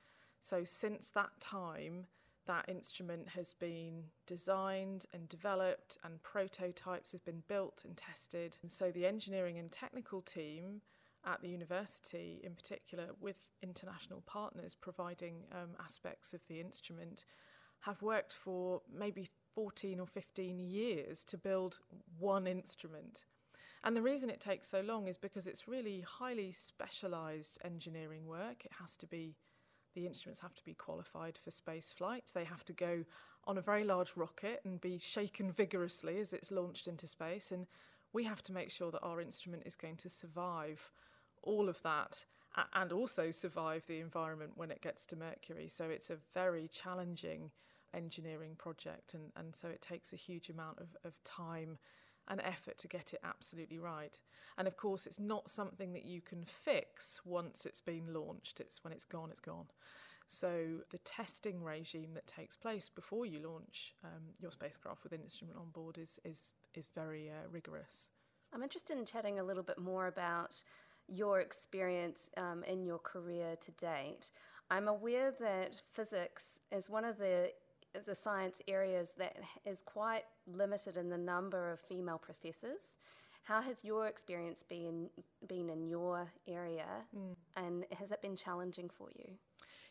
So, 0.42 0.64
since 0.64 1.08
that 1.10 1.40
time, 1.40 2.08
that 2.46 2.68
instrument 2.68 3.28
has 3.28 3.54
been 3.54 4.04
designed 4.26 5.06
and 5.12 5.28
developed, 5.28 5.98
and 6.04 6.22
prototypes 6.22 7.12
have 7.12 7.24
been 7.24 7.42
built 7.48 7.82
and 7.84 7.96
tested. 7.96 8.56
And 8.62 8.70
so, 8.70 8.90
the 8.90 9.06
engineering 9.06 9.58
and 9.58 9.70
technical 9.70 10.22
team 10.22 10.82
at 11.24 11.42
the 11.42 11.48
university, 11.48 12.40
in 12.44 12.54
particular, 12.54 13.08
with 13.20 13.46
international 13.62 14.22
partners 14.26 14.74
providing 14.74 15.44
um, 15.52 15.70
aspects 15.84 16.32
of 16.32 16.46
the 16.48 16.60
instrument, 16.60 17.24
have 17.80 18.00
worked 18.02 18.32
for 18.32 18.82
maybe 18.96 19.28
14 19.54 20.00
or 20.00 20.06
15 20.06 20.60
years 20.60 21.24
to 21.24 21.36
build 21.36 21.78
one 22.18 22.46
instrument. 22.46 23.24
And 23.82 23.96
the 23.96 24.02
reason 24.02 24.30
it 24.30 24.40
takes 24.40 24.68
so 24.68 24.80
long 24.80 25.06
is 25.06 25.16
because 25.16 25.46
it's 25.46 25.68
really 25.68 26.00
highly 26.00 26.52
specialised 26.52 27.58
engineering 27.64 28.26
work. 28.26 28.64
It 28.64 28.72
has 28.80 28.96
to 28.98 29.06
be, 29.06 29.36
the 29.96 30.06
instruments 30.06 30.40
have 30.40 30.54
to 30.54 30.64
be 30.64 30.74
qualified 30.74 31.38
for 31.42 31.50
space 31.50 31.92
flight. 31.92 32.30
They 32.32 32.44
have 32.44 32.64
to 32.66 32.72
go 32.72 33.04
on 33.44 33.58
a 33.58 33.62
very 33.62 33.82
large 33.82 34.12
rocket 34.14 34.60
and 34.64 34.80
be 34.80 34.98
shaken 34.98 35.50
vigorously 35.50 36.20
as 36.20 36.32
it's 36.32 36.52
launched 36.52 36.86
into 36.86 37.06
space. 37.06 37.50
And 37.50 37.66
we 38.12 38.24
have 38.24 38.42
to 38.44 38.52
make 38.52 38.70
sure 38.70 38.90
that 38.92 39.02
our 39.02 39.20
instrument 39.20 39.62
is 39.66 39.74
going 39.74 39.96
to 39.96 40.10
survive 40.10 40.92
all 41.42 41.68
of 41.68 41.82
that 41.82 42.24
and 42.74 42.92
also 42.92 43.30
survive 43.30 43.86
the 43.86 44.00
environment 44.00 44.52
when 44.54 44.70
it 44.70 44.82
gets 44.82 45.06
to 45.06 45.16
Mercury. 45.16 45.68
So 45.68 45.86
it's 45.86 46.10
a 46.10 46.18
very 46.34 46.68
challenging 46.68 47.50
engineering 47.94 48.56
project, 48.58 49.14
and, 49.14 49.32
and 49.36 49.54
so 49.54 49.68
it 49.68 49.80
takes 49.80 50.12
a 50.12 50.16
huge 50.16 50.50
amount 50.50 50.78
of, 50.78 50.88
of 51.04 51.12
time 51.24 51.78
and 52.28 52.40
effort 52.42 52.78
to 52.78 52.88
get 52.88 53.12
it 53.12 53.20
absolutely 53.24 53.78
right. 53.78 54.18
And 54.58 54.66
of 54.66 54.76
course, 54.76 55.06
it's 55.06 55.20
not 55.20 55.50
something 55.50 55.92
that 55.92 56.04
you 56.04 56.20
can 56.20 56.44
fix 56.44 57.20
once 57.24 57.66
it's 57.66 57.80
been 57.80 58.12
launched, 58.12 58.60
it's 58.60 58.82
when 58.82 58.92
it's 58.92 59.04
gone, 59.04 59.30
it's 59.30 59.40
gone. 59.40 59.66
So 60.28 60.80
the 60.90 60.98
testing 60.98 61.62
regime 61.62 62.10
that 62.14 62.26
takes 62.26 62.56
place 62.56 62.88
before 62.88 63.26
you 63.26 63.38
launch 63.38 63.94
um, 64.04 64.34
your 64.40 64.50
spacecraft 64.50 65.04
with 65.04 65.12
an 65.12 65.20
instrument 65.22 65.58
on 65.58 65.70
board 65.70 65.98
is, 65.98 66.18
is, 66.24 66.52
is 66.74 66.88
very 66.94 67.30
uh, 67.30 67.48
rigorous. 67.50 68.08
I'm 68.52 68.62
interested 68.62 68.98
in 68.98 69.04
chatting 69.04 69.38
a 69.38 69.44
little 69.44 69.62
bit 69.62 69.78
more 69.78 70.08
about 70.08 70.62
your 71.08 71.40
experience 71.40 72.30
um, 72.36 72.64
in 72.64 72.84
your 72.84 72.98
career 72.98 73.56
to 73.60 73.70
date. 73.72 74.30
I'm 74.70 74.88
aware 74.88 75.32
that 75.38 75.80
physics 75.92 76.58
is 76.72 76.90
one 76.90 77.04
of 77.04 77.18
the 77.18 77.52
the 78.04 78.14
science 78.14 78.60
areas 78.68 79.14
that 79.18 79.36
is 79.64 79.82
quite 79.82 80.24
limited 80.46 80.96
in 80.96 81.08
the 81.08 81.18
number 81.18 81.70
of 81.70 81.80
female 81.80 82.18
professors. 82.18 82.96
How 83.44 83.62
has 83.62 83.84
your 83.84 84.08
experience 84.08 84.62
been 84.62 85.08
been 85.46 85.70
in 85.70 85.86
your 85.86 86.32
area, 86.48 87.06
mm. 87.16 87.36
and 87.56 87.84
has 87.96 88.10
it 88.10 88.20
been 88.20 88.34
challenging 88.34 88.88
for 88.88 89.08
you? 89.16 89.34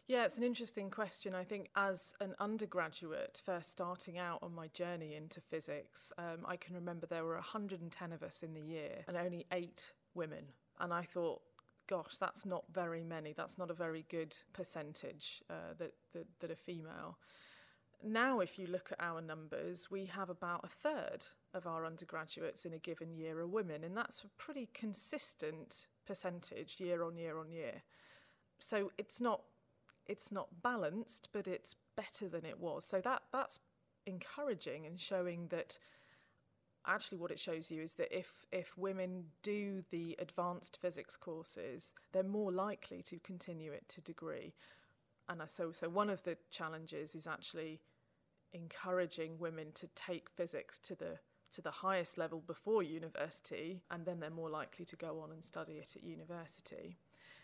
Yeah, 0.08 0.24
it's 0.26 0.38
an 0.38 0.44
interesting 0.44 0.92
question. 0.92 1.34
I 1.34 1.44
think 1.44 1.70
as 1.76 2.14
an 2.22 2.36
undergraduate, 2.40 3.42
first 3.44 3.72
starting 3.72 4.20
out 4.20 4.40
on 4.44 4.54
my 4.54 4.68
journey 4.68 5.16
into 5.16 5.42
physics, 5.42 6.14
um, 6.20 6.46
I 6.46 6.58
can 6.58 6.76
remember 6.76 7.08
there 7.08 7.24
were 7.24 7.34
110 7.34 8.12
of 8.12 8.22
us 8.22 8.44
in 8.44 8.54
the 8.54 8.62
year 8.62 9.04
and 9.08 9.18
only 9.18 9.48
eight 9.52 9.94
women. 10.14 10.46
And 10.80 10.94
I 10.94 11.02
thought, 11.02 11.42
gosh, 11.88 12.18
that's 12.20 12.46
not 12.46 12.66
very 12.72 13.04
many. 13.04 13.34
That's 13.34 13.58
not 13.58 13.72
a 13.72 13.74
very 13.74 14.06
good 14.10 14.36
percentage 14.54 15.42
uh, 15.50 15.74
that, 15.80 15.94
that, 16.14 16.28
that 16.40 16.52
are 16.52 16.56
female. 16.56 17.18
Now, 18.08 18.40
if 18.40 18.60
you 18.60 18.68
look 18.68 18.92
at 18.92 19.04
our 19.04 19.20
numbers, 19.20 19.90
we 19.90 20.06
have 20.06 20.30
about 20.30 20.64
a 20.64 20.68
third 20.68 21.26
of 21.56 21.66
our 21.66 21.88
undergraduates 21.88 22.64
in 22.64 22.74
a 22.74 22.78
given 22.78 23.16
year 23.16 23.40
are 23.40 23.48
women, 23.48 23.84
and 23.84 23.98
that's 23.98 24.24
a 24.24 24.28
pretty 24.38 24.70
consistent 24.76 25.88
percentage 26.06 26.80
year 26.80 27.02
on 27.02 27.18
year 27.18 27.40
on 27.40 27.52
year. 27.52 27.82
So 28.60 28.92
it's 29.00 29.20
not 29.20 29.42
it's 30.06 30.32
not 30.32 30.62
balanced, 30.62 31.30
but 31.34 31.48
it's 31.48 31.76
better 31.98 32.30
than 32.30 32.46
it 32.46 32.60
was. 32.60 32.86
So 32.86 33.02
that 33.02 33.24
that's 33.34 33.60
encouraging 34.06 34.86
and 34.86 35.00
showing 35.00 35.48
that 35.48 35.80
actually 36.86 37.18
what 37.18 37.32
it 37.32 37.40
shows 37.40 37.72
you 37.72 37.82
is 37.82 37.96
that 37.96 38.16
if 38.16 38.46
if 38.52 38.78
women 38.78 39.26
do 39.42 39.84
the 39.90 40.16
advanced 40.20 40.78
physics 40.80 41.18
courses, 41.18 41.92
they're 42.12 42.22
more 42.22 42.52
likely 42.52 43.02
to 43.02 43.18
continue 43.18 43.72
it 43.72 43.90
to 43.90 44.02
degree. 44.02 44.54
And 45.28 45.42
so 45.48 45.72
so 45.72 45.90
one 45.90 46.12
of 46.12 46.22
the 46.22 46.38
challenges 46.52 47.16
is 47.16 47.26
actually 47.26 47.82
encouraging 48.54 49.38
women 49.40 49.68
to 49.74 49.88
take 49.96 50.30
physics 50.30 50.78
to 50.80 50.96
the 50.96 51.20
to 51.52 51.62
the 51.62 51.72
highest 51.72 52.18
level 52.18 52.44
before 52.46 52.84
university 52.84 53.82
and 53.90 54.06
then 54.06 54.20
they're 54.20 54.30
more 54.30 54.50
likely 54.50 54.84
to 54.84 54.96
go 54.98 55.22
on 55.22 55.32
and 55.32 55.44
study 55.44 55.74
it 55.74 55.96
at 55.96 56.04
university. 56.04 56.98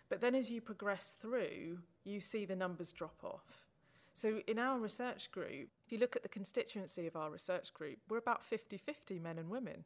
But 0.09 0.19
then 0.19 0.35
as 0.35 0.49
you 0.49 0.59
progress 0.59 1.15
through, 1.17 1.79
you 2.03 2.19
see 2.19 2.43
the 2.43 2.55
numbers 2.55 2.91
drop 2.91 3.23
off. 3.23 3.69
So 4.13 4.41
in 4.47 4.59
our 4.59 4.77
research 4.77 5.31
group, 5.31 5.69
if 5.85 5.91
you 5.91 5.97
look 5.97 6.17
at 6.17 6.23
the 6.23 6.29
constituency 6.29 7.07
of 7.07 7.15
our 7.15 7.31
research 7.31 7.73
group, 7.73 7.99
we're 8.09 8.17
about 8.17 8.43
50 8.43 8.77
50 8.77 9.19
men 9.19 9.39
and 9.39 9.49
women, 9.49 9.85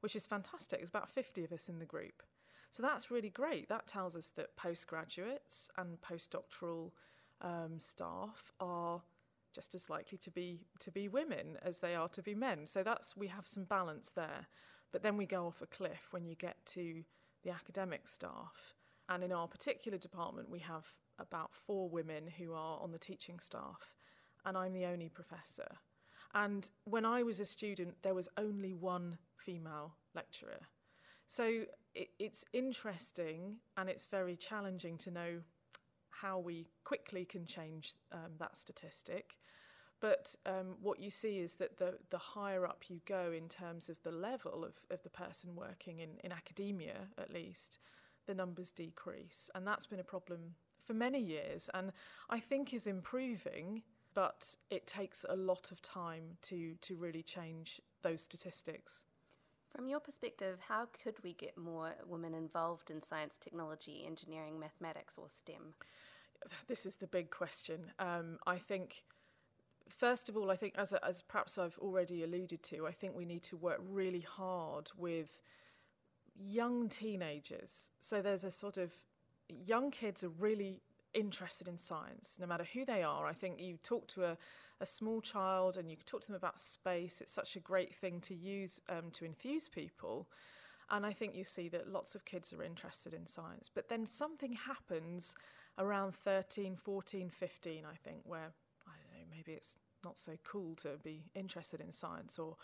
which 0.00 0.14
is 0.14 0.26
fantastic. 0.26 0.78
There's 0.78 0.90
about 0.90 1.10
50 1.10 1.44
of 1.44 1.52
us 1.52 1.68
in 1.68 1.80
the 1.80 1.84
group. 1.84 2.22
So 2.70 2.82
that's 2.82 3.10
really 3.10 3.30
great. 3.30 3.68
That 3.68 3.86
tells 3.86 4.16
us 4.16 4.30
that 4.36 4.56
postgraduates 4.56 5.70
and 5.76 6.00
postdoctoral 6.00 6.92
um, 7.40 7.78
staff 7.78 8.52
are 8.60 9.02
just 9.54 9.74
as 9.74 9.88
likely 9.88 10.18
to 10.18 10.30
be 10.30 10.66
to 10.80 10.90
be 10.90 11.08
women 11.08 11.56
as 11.62 11.78
they 11.78 11.94
are 11.94 12.08
to 12.08 12.22
be 12.22 12.34
men. 12.34 12.66
So 12.66 12.82
that's 12.82 13.16
we 13.16 13.28
have 13.28 13.46
some 13.46 13.64
balance 13.64 14.10
there. 14.10 14.48
But 14.92 15.02
then 15.02 15.16
we 15.16 15.26
go 15.26 15.46
off 15.46 15.62
a 15.62 15.66
cliff 15.66 16.08
when 16.10 16.24
you 16.24 16.34
get 16.36 16.56
to 16.66 17.02
the 17.42 17.50
academic 17.50 18.06
staff. 18.08 18.74
And 19.08 19.22
in 19.22 19.32
our 19.32 19.48
particular 19.48 19.98
department, 19.98 20.48
we 20.48 20.60
have 20.60 20.86
about 21.18 21.54
four 21.54 21.88
women 21.88 22.26
who 22.38 22.54
are 22.54 22.80
on 22.80 22.90
the 22.90 22.98
teaching 22.98 23.38
staff, 23.38 23.94
and 24.44 24.56
I'm 24.56 24.72
the 24.72 24.86
only 24.86 25.08
professor. 25.08 25.68
And 26.34 26.68
when 26.84 27.04
I 27.04 27.22
was 27.22 27.38
a 27.38 27.46
student, 27.46 27.96
there 28.02 28.14
was 28.14 28.28
only 28.36 28.74
one 28.74 29.18
female 29.36 29.94
lecturer. 30.14 30.60
So 31.26 31.64
it, 31.94 32.08
it's 32.18 32.44
interesting 32.52 33.56
and 33.76 33.88
it's 33.88 34.06
very 34.06 34.36
challenging 34.36 34.98
to 34.98 35.10
know 35.10 35.40
how 36.10 36.38
we 36.38 36.66
quickly 36.84 37.24
can 37.24 37.46
change 37.46 37.94
um, 38.12 38.32
that 38.38 38.56
statistic. 38.56 39.36
But 40.00 40.34
um, 40.44 40.76
what 40.82 41.00
you 41.00 41.10
see 41.10 41.38
is 41.38 41.56
that 41.56 41.78
the, 41.78 41.94
the 42.10 42.18
higher 42.18 42.66
up 42.66 42.84
you 42.88 43.00
go 43.06 43.32
in 43.32 43.48
terms 43.48 43.88
of 43.88 44.02
the 44.02 44.12
level 44.12 44.64
of, 44.64 44.74
of 44.90 45.02
the 45.02 45.08
person 45.08 45.56
working 45.56 46.00
in, 46.00 46.10
in 46.22 46.32
academia, 46.32 47.08
at 47.18 47.32
least, 47.32 47.78
the 48.26 48.34
numbers 48.34 48.70
decrease. 48.70 49.50
And 49.54 49.66
that's 49.66 49.86
been 49.86 50.00
a 50.00 50.04
problem 50.04 50.54
for 50.78 50.94
many 50.94 51.20
years 51.20 51.70
and 51.72 51.92
I 52.28 52.40
think 52.40 52.74
is 52.74 52.86
improving, 52.86 53.82
but 54.12 54.54
it 54.70 54.86
takes 54.86 55.24
a 55.28 55.36
lot 55.36 55.70
of 55.72 55.80
time 55.80 56.36
to, 56.42 56.74
to 56.82 56.96
really 56.96 57.22
change 57.22 57.80
those 58.02 58.22
statistics. 58.22 59.06
From 59.74 59.88
your 59.88 59.98
perspective, 59.98 60.60
how 60.68 60.86
could 61.02 61.16
we 61.24 61.32
get 61.32 61.58
more 61.58 61.94
women 62.06 62.32
involved 62.34 62.90
in 62.90 63.02
science, 63.02 63.38
technology, 63.38 64.04
engineering, 64.06 64.60
mathematics, 64.60 65.16
or 65.18 65.28
STEM? 65.28 65.74
This 66.68 66.86
is 66.86 66.96
the 66.96 67.08
big 67.08 67.30
question. 67.30 67.90
Um, 67.98 68.38
I 68.46 68.58
think, 68.58 69.02
first 69.88 70.28
of 70.28 70.36
all, 70.36 70.50
I 70.50 70.56
think, 70.56 70.74
as, 70.76 70.92
as 70.92 71.22
perhaps 71.22 71.58
I've 71.58 71.78
already 71.78 72.22
alluded 72.22 72.62
to, 72.64 72.86
I 72.86 72.92
think 72.92 73.14
we 73.14 73.24
need 73.24 73.42
to 73.44 73.56
work 73.56 73.80
really 73.88 74.20
hard 74.20 74.90
with 74.96 75.40
young 76.36 76.88
teenagers. 76.88 77.90
So 78.00 78.22
there's 78.22 78.44
a 78.44 78.50
sort 78.50 78.76
of 78.76 78.92
young 79.48 79.90
kids 79.90 80.24
are 80.24 80.30
really 80.30 80.80
interested 81.12 81.68
in 81.68 81.78
science, 81.78 82.38
no 82.40 82.46
matter 82.46 82.64
who 82.64 82.84
they 82.84 83.02
are. 83.02 83.26
I 83.26 83.32
think 83.32 83.60
you 83.60 83.78
talk 83.82 84.06
to 84.08 84.24
a, 84.24 84.36
a 84.80 84.86
small 84.86 85.20
child 85.20 85.76
and 85.76 85.88
you 85.88 85.96
talk 86.04 86.22
to 86.22 86.26
them 86.28 86.36
about 86.36 86.58
space, 86.58 87.20
it's 87.20 87.32
such 87.32 87.56
a 87.56 87.60
great 87.60 87.94
thing 87.94 88.20
to 88.22 88.34
use 88.34 88.80
um, 88.88 89.10
to 89.12 89.24
enthuse 89.24 89.68
people. 89.68 90.26
And 90.90 91.06
I 91.06 91.12
think 91.12 91.34
you 91.34 91.44
see 91.44 91.68
that 91.68 91.90
lots 91.90 92.14
of 92.14 92.24
kids 92.24 92.52
are 92.52 92.62
interested 92.62 93.14
in 93.14 93.26
science. 93.26 93.70
But 93.72 93.88
then 93.88 94.04
something 94.04 94.52
happens 94.52 95.34
around 95.78 96.14
13, 96.14 96.76
14, 96.76 97.30
15, 97.30 97.84
I 97.90 97.96
think, 97.96 98.18
where, 98.24 98.52
maybe 99.34 99.52
it's 99.52 99.78
not 100.04 100.18
so 100.18 100.32
cool 100.44 100.74
to 100.76 100.98
be 101.02 101.24
interested 101.34 101.80
in 101.80 101.90
science 101.90 102.38
or 102.38 102.56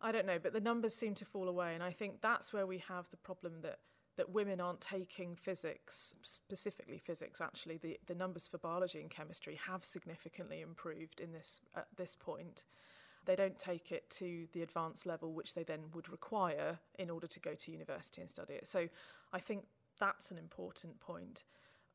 I 0.00 0.12
don't 0.12 0.26
know, 0.26 0.38
but 0.40 0.52
the 0.52 0.60
numbers 0.60 0.94
seem 0.94 1.14
to 1.14 1.24
fall 1.24 1.48
away. 1.48 1.74
And 1.74 1.82
I 1.82 1.90
think 1.90 2.20
that's 2.20 2.52
where 2.52 2.66
we 2.66 2.78
have 2.78 3.08
the 3.10 3.16
problem 3.16 3.62
that, 3.62 3.80
that 4.16 4.30
women 4.30 4.60
aren't 4.60 4.80
taking 4.80 5.34
physics, 5.34 6.14
specifically 6.22 6.98
physics, 6.98 7.40
actually. 7.40 7.78
The, 7.78 7.98
the 8.06 8.14
numbers 8.14 8.46
for 8.46 8.58
biology 8.58 9.00
and 9.00 9.10
chemistry 9.10 9.58
have 9.66 9.84
significantly 9.84 10.60
improved 10.60 11.20
in 11.20 11.32
this, 11.32 11.60
at 11.76 11.88
this 11.96 12.14
point. 12.14 12.64
They 13.24 13.34
don't 13.34 13.58
take 13.58 13.90
it 13.90 14.08
to 14.10 14.46
the 14.52 14.62
advanced 14.62 15.04
level, 15.04 15.32
which 15.32 15.54
they 15.54 15.64
then 15.64 15.80
would 15.92 16.08
require 16.08 16.78
in 16.98 17.10
order 17.10 17.26
to 17.26 17.40
go 17.40 17.54
to 17.54 17.72
university 17.72 18.20
and 18.20 18.30
study 18.30 18.54
it. 18.54 18.68
So 18.68 18.88
I 19.32 19.40
think 19.40 19.64
that's 19.98 20.30
an 20.30 20.38
important 20.38 21.00
point. 21.00 21.42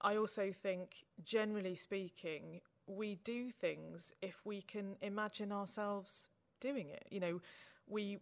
I 0.01 0.17
also 0.17 0.51
think, 0.51 1.05
generally 1.23 1.75
speaking, 1.75 2.59
we 2.87 3.15
do 3.23 3.49
things 3.49 4.13
if 4.21 4.45
we 4.45 4.61
can 4.61 4.95
imagine 5.01 5.51
ourselves 5.51 6.29
doing 6.59 6.89
it. 6.89 7.05
You 7.09 7.19
know, 7.19 7.41
we 7.87 8.19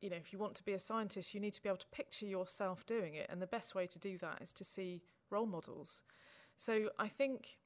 you 0.00 0.10
know 0.10 0.16
if 0.16 0.32
you 0.32 0.38
want 0.38 0.54
to 0.56 0.64
be 0.64 0.72
a 0.72 0.78
scientist 0.78 1.32
you 1.32 1.40
need 1.40 1.54
to 1.54 1.62
be 1.62 1.68
able 1.68 1.78
to 1.78 1.86
picture 1.86 2.26
yourself 2.26 2.84
doing 2.86 3.14
it. 3.14 3.26
And 3.30 3.40
the 3.40 3.46
best 3.46 3.74
way 3.74 3.86
to 3.86 3.98
do 3.98 4.18
that 4.18 4.38
is 4.42 4.52
to 4.54 4.64
see 4.64 5.02
role 5.30 5.46
models. 5.46 6.02
So 6.56 6.90
i 6.98 7.08
think 7.08 7.58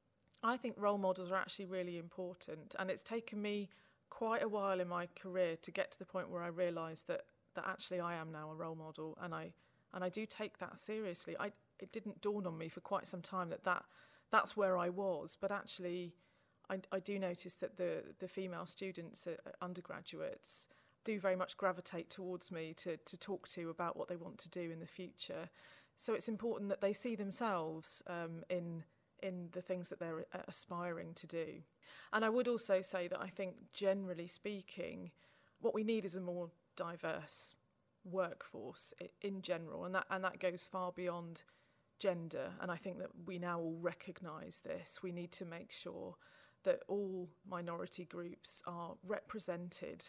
i 0.43 0.57
think 0.57 0.75
role 0.79 0.99
models 0.99 1.31
are 1.31 1.37
actually 1.37 1.67
really 1.67 1.99
important. 1.99 2.76
And 2.79 2.91
it's 2.91 3.03
taken 3.03 3.41
me 3.43 3.71
quite 4.11 4.43
a 4.43 4.49
while 4.49 4.81
in 4.81 4.88
my 4.88 5.09
career 5.21 5.57
to 5.62 5.71
get 5.71 5.91
to 5.93 5.99
the 5.99 6.05
point 6.05 6.31
where 6.31 6.43
i 6.43 6.49
realized 6.49 7.09
that 7.09 7.23
that 7.55 7.65
actually 7.67 8.00
i 8.00 8.15
am 8.15 8.31
now 8.31 8.50
a 8.50 8.55
role 8.55 8.76
model. 8.76 9.17
And 9.21 9.35
i 9.35 9.53
and 9.95 10.05
i 10.05 10.09
do 10.09 10.26
take 10.26 10.59
that 10.59 10.79
seriously. 10.79 11.37
I 11.41 11.53
it 11.79 11.93
didn't 11.93 12.21
dawn 12.21 12.47
on 12.47 12.57
me 12.57 12.69
for 12.69 12.81
quite 12.81 13.07
some 13.07 13.23
time 13.23 13.49
that 13.50 13.65
that 13.65 13.85
that's 14.31 14.57
where 14.57 14.76
i 14.76 14.88
was. 14.91 15.37
But 15.41 15.50
actually 15.50 16.15
I, 16.70 16.80
I 16.92 17.00
do 17.00 17.18
notice 17.18 17.54
that 17.56 17.76
the, 17.76 18.02
the 18.18 18.28
female 18.28 18.66
students, 18.66 19.28
undergraduates, 19.61 20.68
do 21.04 21.20
very 21.20 21.37
much 21.37 21.56
gravitate 21.56 22.11
towards 22.11 22.50
me 22.50 22.75
to, 22.78 22.96
to 22.96 23.16
talk 23.16 23.46
to 23.49 23.70
about 23.70 23.96
what 23.96 24.08
they 24.08 24.16
want 24.16 24.38
to 24.38 24.49
do 24.49 24.70
in 24.73 24.80
the 24.80 24.87
future. 24.87 25.49
So 25.96 26.12
it's 26.14 26.28
important 26.28 26.68
that 26.68 26.80
they 26.80 26.92
see 26.92 27.14
themselves 27.14 28.02
um, 28.06 28.44
in 28.50 28.85
in 29.23 29.49
the 29.52 29.62
things 29.62 29.88
that 29.88 29.99
they're 29.99 30.26
aspiring 30.46 31.14
to 31.14 31.26
do. 31.26 31.46
And 32.12 32.23
I 32.23 32.28
would 32.28 32.49
also 32.49 32.82
say 32.82 33.08
that 33.08 33.18
I 33.18 33.28
think, 33.28 33.54
generally 33.73 34.26
speaking, 34.26 35.11
what 35.61 35.75
we 35.75 35.85
need 35.85 36.04
is 36.04 36.14
a 36.14 36.20
more 36.20 36.50
diverse 36.76 37.54
workforce 38.04 38.92
in 39.23 39.40
general, 39.40 39.85
and 39.85 39.94
that 39.94 40.06
and 40.11 40.23
that 40.25 40.38
goes 40.38 40.64
far 40.64 40.92
beyond 40.92 41.44
gender. 41.99 42.50
And 42.61 42.70
I 42.70 42.76
think 42.76 42.99
that 42.99 43.11
we 43.25 43.38
now 43.38 43.61
all 43.61 43.78
recognise 43.80 44.61
this. 44.64 45.02
We 45.02 45.12
need 45.12 45.32
to 45.32 45.46
make 45.46 45.73
sure 45.73 46.16
that 46.66 46.80
all 46.88 47.28
minority 47.49 48.04
groups 48.04 48.62
are 48.66 48.94
represented 49.06 50.04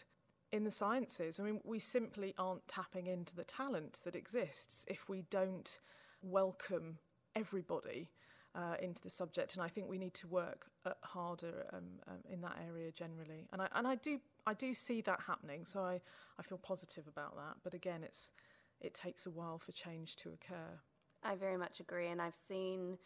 in 0.50 0.64
the 0.64 0.70
sciences. 0.70 1.38
I 1.38 1.44
mean, 1.44 1.60
we 1.64 1.78
simply 1.78 2.34
aren't 2.36 2.66
tapping 2.66 3.06
into 3.06 3.36
the 3.36 3.44
talent 3.44 4.00
that 4.04 4.16
exists 4.16 4.84
if 4.88 5.08
we 5.08 5.22
don't 5.30 5.78
welcome 6.20 6.98
everybody 7.36 8.10
uh, 8.56 8.74
into 8.82 9.00
the 9.00 9.10
subject. 9.10 9.54
And 9.54 9.62
I 9.62 9.68
think 9.68 9.88
we 9.88 9.98
need 9.98 10.14
to 10.14 10.26
work 10.26 10.66
uh, 10.84 10.94
harder 11.02 11.66
um, 11.72 11.84
um, 12.08 12.18
in 12.28 12.40
that 12.40 12.56
area 12.66 12.90
generally. 12.90 13.46
And 13.52 13.62
I 13.62 13.68
and 13.74 13.86
I 13.86 13.94
do 13.94 14.18
I 14.46 14.54
do 14.54 14.74
see 14.74 15.00
that 15.02 15.20
happening. 15.26 15.64
So 15.64 15.80
I, 15.80 16.00
I 16.38 16.42
feel 16.42 16.58
positive 16.58 17.06
about 17.06 17.36
that. 17.36 17.56
But 17.62 17.74
again, 17.74 18.02
it's 18.02 18.32
it 18.80 18.94
takes 18.94 19.26
a 19.26 19.30
while 19.30 19.58
for 19.58 19.70
change 19.70 20.16
to 20.16 20.30
occur. 20.30 20.80
I 21.22 21.36
very 21.36 21.56
much 21.56 21.80
agree, 21.80 22.08
and 22.08 22.20
I've 22.22 22.34
seen 22.34 22.98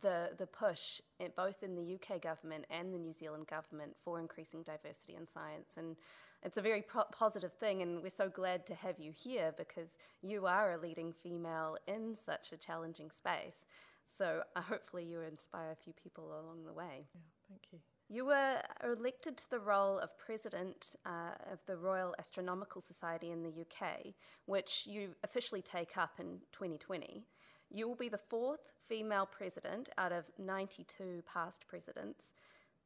the 0.00 0.30
the 0.38 0.46
push 0.46 1.00
in, 1.18 1.30
both 1.36 1.62
in 1.62 1.74
the 1.74 1.94
UK 1.94 2.22
government 2.22 2.66
and 2.70 2.92
the 2.92 2.98
New 2.98 3.12
Zealand 3.12 3.46
government 3.46 3.96
for 4.04 4.20
increasing 4.20 4.62
diversity 4.62 5.14
in 5.14 5.26
science 5.26 5.74
and 5.76 5.96
it's 6.42 6.56
a 6.58 6.62
very 6.62 6.82
pro- 6.82 7.04
positive 7.04 7.52
thing, 7.52 7.82
and 7.82 8.02
we're 8.02 8.10
so 8.10 8.28
glad 8.28 8.66
to 8.66 8.74
have 8.74 8.98
you 8.98 9.12
here 9.12 9.54
because 9.56 9.96
you 10.22 10.46
are 10.46 10.72
a 10.72 10.78
leading 10.78 11.12
female 11.12 11.76
in 11.86 12.16
such 12.16 12.52
a 12.52 12.56
challenging 12.56 13.10
space. 13.10 13.66
So 14.04 14.42
uh, 14.56 14.60
hopefully, 14.60 15.04
you 15.04 15.20
inspire 15.20 15.70
a 15.70 15.76
few 15.76 15.92
people 15.92 16.26
along 16.26 16.64
the 16.66 16.72
way. 16.72 17.06
Yeah, 17.14 17.20
thank 17.48 17.62
you. 17.70 17.78
You 18.08 18.26
were 18.26 18.60
elected 18.84 19.36
to 19.38 19.50
the 19.50 19.60
role 19.60 19.98
of 19.98 20.18
president 20.18 20.96
uh, 21.06 21.50
of 21.50 21.60
the 21.66 21.76
Royal 21.76 22.14
Astronomical 22.18 22.80
Society 22.80 23.30
in 23.30 23.42
the 23.42 23.48
UK, 23.62 24.14
which 24.46 24.86
you 24.86 25.14
officially 25.22 25.62
take 25.62 25.96
up 25.96 26.14
in 26.18 26.40
2020. 26.52 27.24
You 27.72 27.88
will 27.88 27.96
be 27.96 28.08
the 28.08 28.18
fourth 28.18 28.60
female 28.86 29.26
president 29.26 29.88
out 29.96 30.12
of 30.12 30.24
92 30.38 31.22
past 31.32 31.66
presidents. 31.66 32.32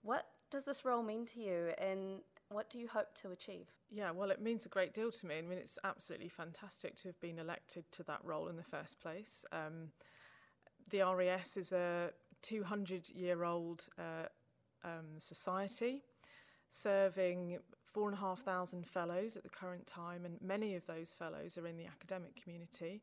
What 0.02 0.26
does 0.50 0.64
this 0.64 0.84
role 0.84 1.02
mean 1.02 1.26
to 1.26 1.40
you, 1.40 1.72
and 1.78 2.20
what 2.50 2.70
do 2.70 2.78
you 2.78 2.86
hope 2.86 3.14
to 3.16 3.32
achieve? 3.32 3.66
Yeah, 3.90 4.12
well, 4.12 4.30
it 4.30 4.40
means 4.40 4.64
a 4.64 4.68
great 4.68 4.94
deal 4.94 5.10
to 5.10 5.26
me. 5.26 5.38
I 5.38 5.42
mean, 5.42 5.58
it's 5.58 5.78
absolutely 5.82 6.28
fantastic 6.28 6.94
to 6.96 7.08
have 7.08 7.20
been 7.20 7.38
elected 7.40 7.84
to 7.92 8.04
that 8.04 8.20
role 8.22 8.46
in 8.46 8.56
the 8.56 8.62
first 8.62 9.00
place. 9.00 9.44
Um, 9.50 9.90
the 10.90 11.00
RAS 11.00 11.56
is 11.56 11.72
a 11.72 12.10
200 12.42 13.08
year 13.10 13.42
old 13.42 13.86
uh, 13.98 14.28
um, 14.84 15.18
society 15.18 16.02
serving 16.68 17.58
four 17.82 18.08
and 18.08 18.16
a 18.16 18.20
half 18.20 18.40
thousand 18.40 18.86
fellows 18.86 19.36
at 19.36 19.42
the 19.42 19.48
current 19.48 19.86
time, 19.86 20.24
and 20.24 20.40
many 20.42 20.74
of 20.74 20.86
those 20.86 21.14
fellows 21.14 21.56
are 21.56 21.66
in 21.66 21.76
the 21.76 21.86
academic 21.86 22.40
community. 22.40 23.02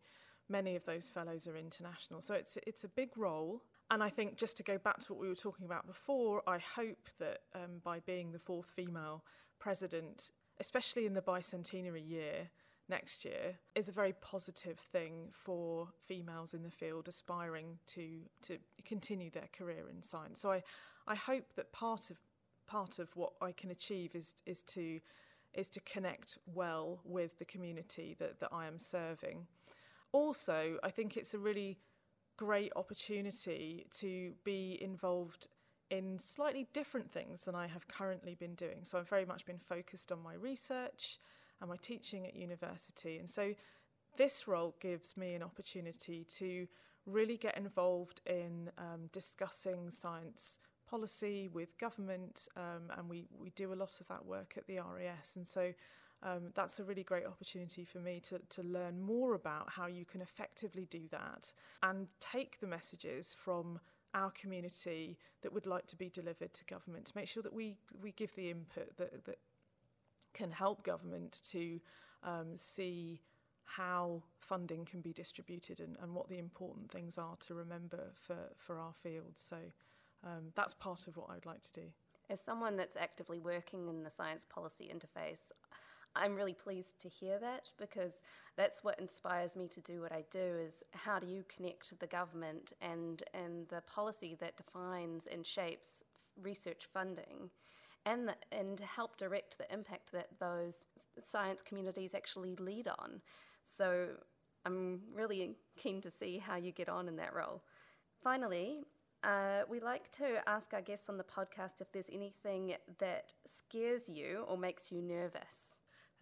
Many 0.59 0.75
of 0.75 0.85
those 0.85 1.09
fellows 1.09 1.47
are 1.47 1.57
international. 1.57 2.21
So 2.21 2.33
it's, 2.35 2.57
it's 2.67 2.83
a 2.83 2.87
big 3.01 3.17
role. 3.17 3.63
And 3.89 4.03
I 4.03 4.09
think 4.09 4.37
just 4.37 4.55
to 4.57 4.63
go 4.63 4.77
back 4.77 4.99
to 4.99 5.13
what 5.13 5.21
we 5.21 5.27
were 5.27 5.43
talking 5.47 5.65
about 5.65 5.85
before, 5.87 6.41
I 6.47 6.59
hope 6.79 7.05
that 7.19 7.39
um, 7.55 7.81
by 7.83 7.97
being 7.99 8.31
the 8.31 8.39
fourth 8.39 8.69
female 8.79 9.23
president, 9.59 10.31
especially 10.59 11.05
in 11.05 11.13
the 11.13 11.21
bicentenary 11.21 12.07
year 12.07 12.49
next 12.87 13.25
year, 13.25 13.45
is 13.75 13.89
a 13.89 13.91
very 13.91 14.13
positive 14.33 14.79
thing 14.79 15.13
for 15.31 15.87
females 16.09 16.53
in 16.53 16.63
the 16.63 16.75
field 16.81 17.07
aspiring 17.07 17.79
to 17.95 18.05
to 18.47 18.57
continue 18.85 19.31
their 19.31 19.49
career 19.57 19.85
in 19.93 20.01
science. 20.01 20.39
So 20.41 20.51
I, 20.51 20.63
I 21.07 21.15
hope 21.15 21.45
that 21.55 21.71
part 21.71 22.11
of 22.11 22.17
part 22.67 22.99
of 22.99 23.15
what 23.15 23.33
I 23.41 23.51
can 23.51 23.71
achieve 23.71 24.15
is 24.15 24.35
is 24.45 24.63
to 24.75 24.99
is 25.53 25.69
to 25.69 25.79
connect 25.81 26.37
well 26.45 26.99
with 27.03 27.37
the 27.37 27.45
community 27.45 28.15
that, 28.19 28.39
that 28.39 28.49
I 28.51 28.65
am 28.65 28.79
serving. 28.79 29.45
Also, 30.13 30.77
I 30.81 30.89
think 30.89 31.17
it's 31.17 31.33
a 31.33 31.39
really 31.39 31.79
great 32.37 32.71
opportunity 32.75 33.85
to 33.97 34.33
be 34.45 34.77
involved 34.81 35.49
in 35.89 36.17
slightly 36.17 36.67
different 36.73 37.11
things 37.11 37.43
than 37.43 37.55
I 37.55 37.67
have 37.67 37.87
currently 37.87 38.35
been 38.35 38.55
doing. 38.55 38.83
So 38.83 38.97
I've 38.97 39.09
very 39.09 39.25
much 39.25 39.45
been 39.45 39.59
focused 39.59 40.11
on 40.11 40.23
my 40.23 40.35
research 40.35 41.19
and 41.59 41.69
my 41.69 41.77
teaching 41.77 42.25
at 42.25 42.35
university. 42.35 43.17
And 43.17 43.29
so 43.29 43.53
this 44.17 44.47
role 44.47 44.75
gives 44.79 45.17
me 45.17 45.33
an 45.33 45.43
opportunity 45.43 46.25
to 46.37 46.67
really 47.05 47.37
get 47.37 47.57
involved 47.57 48.21
in 48.25 48.71
um, 48.77 49.09
discussing 49.11 49.91
science 49.91 50.59
policy 50.89 51.49
with 51.51 51.77
government, 51.77 52.47
um, 52.55 52.91
and 52.97 53.09
we, 53.09 53.25
we 53.37 53.49
do 53.51 53.73
a 53.73 53.75
lot 53.75 53.99
of 53.99 54.07
that 54.07 54.25
work 54.25 54.53
at 54.57 54.67
the 54.67 54.77
RAS. 54.77 55.35
And 55.35 55.45
so 55.45 55.73
um, 56.23 56.51
that's 56.55 56.79
a 56.79 56.83
really 56.83 57.03
great 57.03 57.25
opportunity 57.25 57.83
for 57.83 57.99
me 57.99 58.19
to, 58.21 58.39
to 58.49 58.63
learn 58.63 59.01
more 59.01 59.35
about 59.35 59.69
how 59.69 59.87
you 59.87 60.05
can 60.05 60.21
effectively 60.21 60.87
do 60.89 61.01
that 61.11 61.53
and 61.83 62.07
take 62.19 62.59
the 62.59 62.67
messages 62.67 63.35
from 63.37 63.79
our 64.13 64.31
community 64.31 65.17
that 65.41 65.51
would 65.51 65.65
like 65.65 65.87
to 65.87 65.95
be 65.95 66.09
delivered 66.09 66.53
to 66.53 66.63
government 66.65 67.05
to 67.05 67.13
make 67.15 67.27
sure 67.27 67.43
that 67.43 67.53
we, 67.53 67.75
we 68.01 68.11
give 68.11 68.33
the 68.35 68.49
input 68.49 68.95
that, 68.97 69.25
that 69.25 69.39
can 70.33 70.51
help 70.51 70.83
government 70.83 71.41
to 71.43 71.79
um, 72.23 72.55
see 72.55 73.21
how 73.65 74.21
funding 74.39 74.85
can 74.85 75.01
be 75.01 75.13
distributed 75.13 75.79
and, 75.79 75.97
and 76.01 76.13
what 76.13 76.29
the 76.29 76.37
important 76.37 76.91
things 76.91 77.17
are 77.17 77.35
to 77.39 77.53
remember 77.53 78.11
for, 78.13 78.37
for 78.57 78.79
our 78.79 78.93
field. 78.93 79.31
So 79.35 79.57
um, 80.23 80.51
that's 80.55 80.73
part 80.73 81.07
of 81.07 81.17
what 81.17 81.29
I'd 81.31 81.45
like 81.45 81.61
to 81.61 81.73
do. 81.73 81.83
As 82.29 82.39
someone 82.39 82.77
that's 82.77 82.95
actively 82.95 83.39
working 83.39 83.89
in 83.89 84.03
the 84.03 84.09
science 84.09 84.45
policy 84.45 84.91
interface, 84.93 85.51
I'm 86.15 86.35
really 86.35 86.53
pleased 86.53 86.99
to 87.01 87.09
hear 87.09 87.39
that 87.39 87.71
because 87.77 88.21
that's 88.55 88.83
what 88.83 88.99
inspires 88.99 89.55
me 89.55 89.67
to 89.69 89.81
do 89.81 90.01
what 90.01 90.11
I 90.11 90.23
do 90.29 90.57
is 90.63 90.83
how 90.91 91.17
do 91.19 91.25
you 91.25 91.43
connect 91.53 91.99
the 91.99 92.07
government 92.07 92.73
and 92.81 93.23
and 93.33 93.67
the 93.69 93.81
policy 93.81 94.37
that 94.39 94.57
defines 94.57 95.27
and 95.27 95.45
shapes 95.45 96.03
research 96.41 96.87
funding 96.93 97.49
and 98.05 98.27
the, 98.27 98.35
and 98.51 98.79
help 98.79 99.17
direct 99.17 99.57
the 99.57 99.71
impact 99.73 100.11
that 100.11 100.27
those 100.39 100.83
science 101.21 101.61
communities 101.61 102.13
actually 102.13 102.55
lead 102.55 102.87
on. 102.87 103.21
So 103.63 104.09
I'm 104.65 105.01
really 105.13 105.55
keen 105.77 106.01
to 106.01 106.11
see 106.11 106.37
how 106.37 106.57
you 106.57 106.71
get 106.71 106.89
on 106.89 107.07
in 107.07 107.15
that 107.17 107.33
role. 107.33 107.63
Finally, 108.23 108.79
uh, 109.23 109.61
we 109.69 109.79
like 109.79 110.11
to 110.11 110.47
ask 110.47 110.73
our 110.73 110.81
guests 110.81 111.09
on 111.09 111.17
the 111.17 111.23
podcast 111.23 111.79
if 111.79 111.91
there's 111.93 112.09
anything 112.11 112.75
that 112.99 113.33
scares 113.45 114.09
you 114.09 114.43
or 114.47 114.57
makes 114.57 114.91
you 114.91 115.01
nervous. 115.01 115.77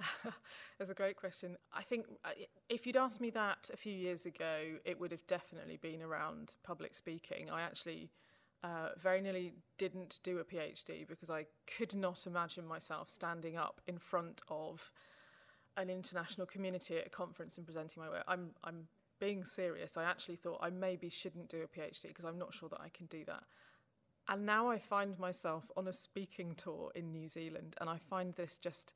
That's 0.78 0.92
a 0.92 0.96
great 0.96 1.16
question. 1.16 1.58
I 1.74 1.84
think 1.84 2.06
uh, 2.26 2.30
if 2.70 2.86
you'd 2.86 2.98
asked 2.98 3.22
me 3.22 3.30
that 3.32 3.70
a 3.74 3.78
few 3.78 3.94
years 3.94 4.26
ago, 4.26 4.78
it 4.86 5.00
would 5.00 5.12
have 5.12 5.26
definitely 5.28 5.78
been 5.78 6.02
around 6.02 6.56
public 6.64 6.96
speaking. 6.96 7.50
I 7.50 7.62
actually 7.62 8.12
uh, 8.64 8.90
very 8.98 9.22
nearly 9.22 9.54
didn't 9.78 10.20
do 10.24 10.40
a 10.40 10.44
PhD 10.44 11.08
because 11.08 11.30
I 11.30 11.46
could 11.78 11.96
not 11.96 12.28
imagine 12.28 12.66
myself 12.66 13.10
standing 13.10 13.58
up 13.58 13.82
in 13.88 13.98
front 13.98 14.42
of 14.50 14.92
an 15.78 15.90
international 15.90 16.46
community 16.46 16.98
at 16.98 17.08
a 17.08 17.10
conference 17.10 17.58
and 17.58 17.66
presenting 17.66 18.04
my 18.04 18.10
work. 18.10 18.24
I'm, 18.28 18.52
I'm 18.64 18.88
being 19.20 19.44
serious. 19.46 19.98
I 19.98 20.04
actually 20.04 20.36
thought 20.36 20.60
I 20.62 20.70
maybe 20.70 21.10
shouldn't 21.10 21.50
do 21.50 21.64
a 21.64 21.68
PhD 21.68 22.08
because 22.08 22.26
I'm 22.26 22.38
not 22.38 22.54
sure 22.54 22.70
that 22.70 22.82
I 22.82 22.90
can 22.90 23.06
do 23.08 23.24
that. 23.26 23.44
And 24.28 24.46
now 24.46 24.70
I 24.70 24.78
find 24.78 25.18
myself 25.18 25.72
on 25.76 25.88
a 25.88 25.94
speaking 25.94 26.54
tour 26.56 26.92
in 26.96 27.12
New 27.12 27.28
Zealand, 27.28 27.76
and 27.82 27.90
I 27.90 27.98
find 27.98 28.34
this 28.34 28.58
just 28.58 28.94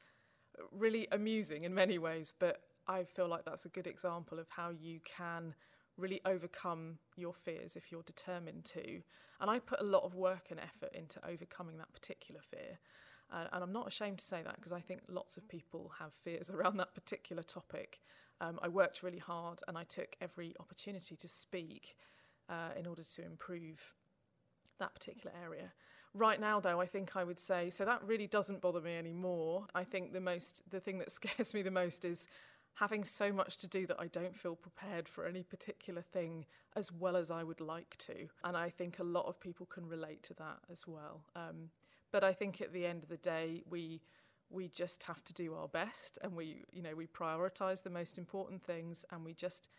really 0.72 1.08
amusing 1.12 1.64
in 1.64 1.74
many 1.74 1.98
ways, 1.98 2.34
but 2.38 2.62
I 2.88 3.04
feel 3.04 3.28
like 3.28 3.46
that's 3.46 3.66
a 3.66 3.70
good 3.70 3.88
example 3.88 4.40
of 4.40 4.48
how 4.50 4.70
you 4.70 5.00
can 5.04 5.56
really 5.98 6.22
overcome 6.26 7.00
your 7.16 7.34
fears 7.34 7.76
if 7.76 7.92
you're 7.92 8.04
determined 8.04 8.66
to. 8.66 9.02
And 9.40 9.50
I 9.50 9.60
put 9.60 9.82
a 9.82 9.86
lot 9.86 10.04
of 10.04 10.16
work 10.16 10.48
and 10.52 10.60
effort 10.60 10.94
into 10.94 11.26
overcoming 11.28 11.78
that 11.78 11.94
particular 11.94 12.42
fear. 12.42 12.80
Uh, 13.32 13.46
and 13.54 13.64
I'm 13.64 13.74
not 13.74 13.88
ashamed 13.88 14.20
to 14.20 14.26
say 14.26 14.42
that 14.44 14.56
because 14.56 14.72
I 14.72 14.82
think 14.82 15.02
lots 15.08 15.36
of 15.38 15.48
people 15.48 15.92
have 16.00 16.14
fears 16.14 16.50
around 16.54 16.78
that 16.78 16.94
particular 16.94 17.44
topic. 17.44 18.00
Um, 18.42 18.60
I 18.62 18.68
worked 18.68 19.04
really 19.04 19.20
hard 19.20 19.62
and 19.68 19.78
I 19.78 19.84
took 19.84 20.16
every 20.22 20.54
opportunity 20.60 21.16
to 21.16 21.28
speak 21.28 21.96
uh, 22.50 22.78
in 22.78 22.86
order 22.86 23.04
to 23.04 23.26
improve 23.26 23.94
that 24.80 24.94
particular 24.94 25.32
area. 25.42 25.72
Right 26.16 26.40
now, 26.40 26.62
though, 26.62 26.80
I 26.80 26.86
think 26.86 27.18
I 27.18 27.26
would 27.26 27.40
say 27.40 27.70
so 27.70 27.84
that 27.84 28.02
really 28.06 28.28
doesn't 28.28 28.62
bother 28.62 28.80
me 28.80 28.96
anymore. 28.96 29.68
I 29.76 29.84
think 29.84 30.14
the 30.14 30.22
most, 30.22 30.64
the 30.70 30.80
thing 30.80 30.98
that 31.00 31.12
scares 31.20 31.54
me 31.54 31.62
the 31.62 31.72
most 31.72 32.06
is 32.06 32.28
having 32.76 33.04
so 33.04 33.34
much 33.34 33.58
to 33.58 33.68
do 33.68 33.86
that 33.88 34.00
I 34.00 34.08
don't 34.08 34.36
feel 34.36 34.56
prepared 34.56 35.10
for 35.10 35.26
any 35.26 35.44
particular 35.44 36.02
thing 36.02 36.46
as 36.76 36.92
well 36.92 37.18
as 37.18 37.32
I 37.32 37.44
would 37.44 37.60
like 37.60 37.98
to. 37.98 38.28
And 38.44 38.56
I 38.56 38.70
think 38.70 39.00
a 39.00 39.04
lot 39.04 39.26
of 39.26 39.40
people 39.40 39.66
can 39.66 39.88
relate 39.88 40.24
to 40.24 40.34
that 40.36 40.60
as 40.72 40.88
well. 40.88 41.26
Um, 41.36 41.70
but 42.12 42.24
I 42.24 42.32
think 42.32 42.62
at 42.62 42.72
the 42.72 42.86
end 42.86 43.04
of 43.04 43.10
the 43.10 43.18
day, 43.18 43.64
we 43.70 44.02
we 44.52 44.70
just 44.70 45.04
have 45.04 45.24
to 45.24 45.34
do 45.34 45.56
our 45.56 45.68
best, 45.68 46.20
and 46.22 46.34
we 46.34 46.64
you 46.72 46.82
know 46.82 46.96
we 46.96 47.08
prioritise 47.08 47.84
the 47.84 47.90
most 47.90 48.18
important 48.18 48.64
things, 48.64 49.04
and 49.12 49.26
we 49.26 49.34
just 49.34 49.70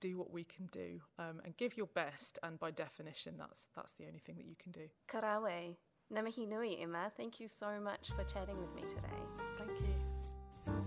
do 0.00 0.18
what 0.18 0.30
we 0.30 0.44
can 0.44 0.66
do 0.66 1.00
um, 1.18 1.40
and 1.44 1.56
give 1.56 1.76
your 1.76 1.86
best. 1.86 2.38
And 2.42 2.58
by 2.58 2.70
definition, 2.70 3.36
that's 3.38 3.68
that's 3.74 3.92
the 3.92 4.06
only 4.06 4.18
thing 4.18 4.36
that 4.36 4.46
you 4.46 4.56
can 4.56 4.72
do. 4.72 4.88
Karawe. 5.08 5.76
Namihi 6.12 6.48
nui, 6.48 6.80
Emma. 6.80 7.10
Thank 7.16 7.40
you 7.40 7.48
so 7.48 7.80
much 7.82 8.10
for 8.16 8.24
chatting 8.24 8.56
with 8.58 8.72
me 8.74 8.82
today. 8.82 9.22
Thank 9.58 9.80
you. 9.80 9.94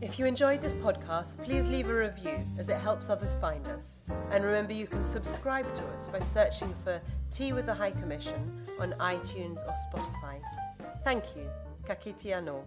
If 0.01 0.17
you 0.17 0.25
enjoyed 0.25 0.61
this 0.61 0.75
podcast, 0.75 1.43
please 1.43 1.67
leave 1.67 1.89
a 1.89 1.93
review 1.93 2.45
as 2.57 2.69
it 2.69 2.77
helps 2.77 3.09
others 3.09 3.35
find 3.41 3.67
us. 3.67 4.01
And 4.31 4.45
remember, 4.45 4.71
you 4.71 4.87
can 4.87 5.03
subscribe 5.03 5.73
to 5.73 5.85
us 5.87 6.07
by 6.09 6.19
searching 6.19 6.73
for 6.83 7.01
Tea 7.31 7.51
with 7.51 7.65
the 7.65 7.73
High 7.73 7.91
Commission 7.91 8.65
on 8.79 8.93
iTunes 8.99 9.59
or 9.67 9.73
Spotify. 9.91 10.39
Thank 11.03 11.23
you. 11.35 11.49
Kakitiano. 11.85 12.63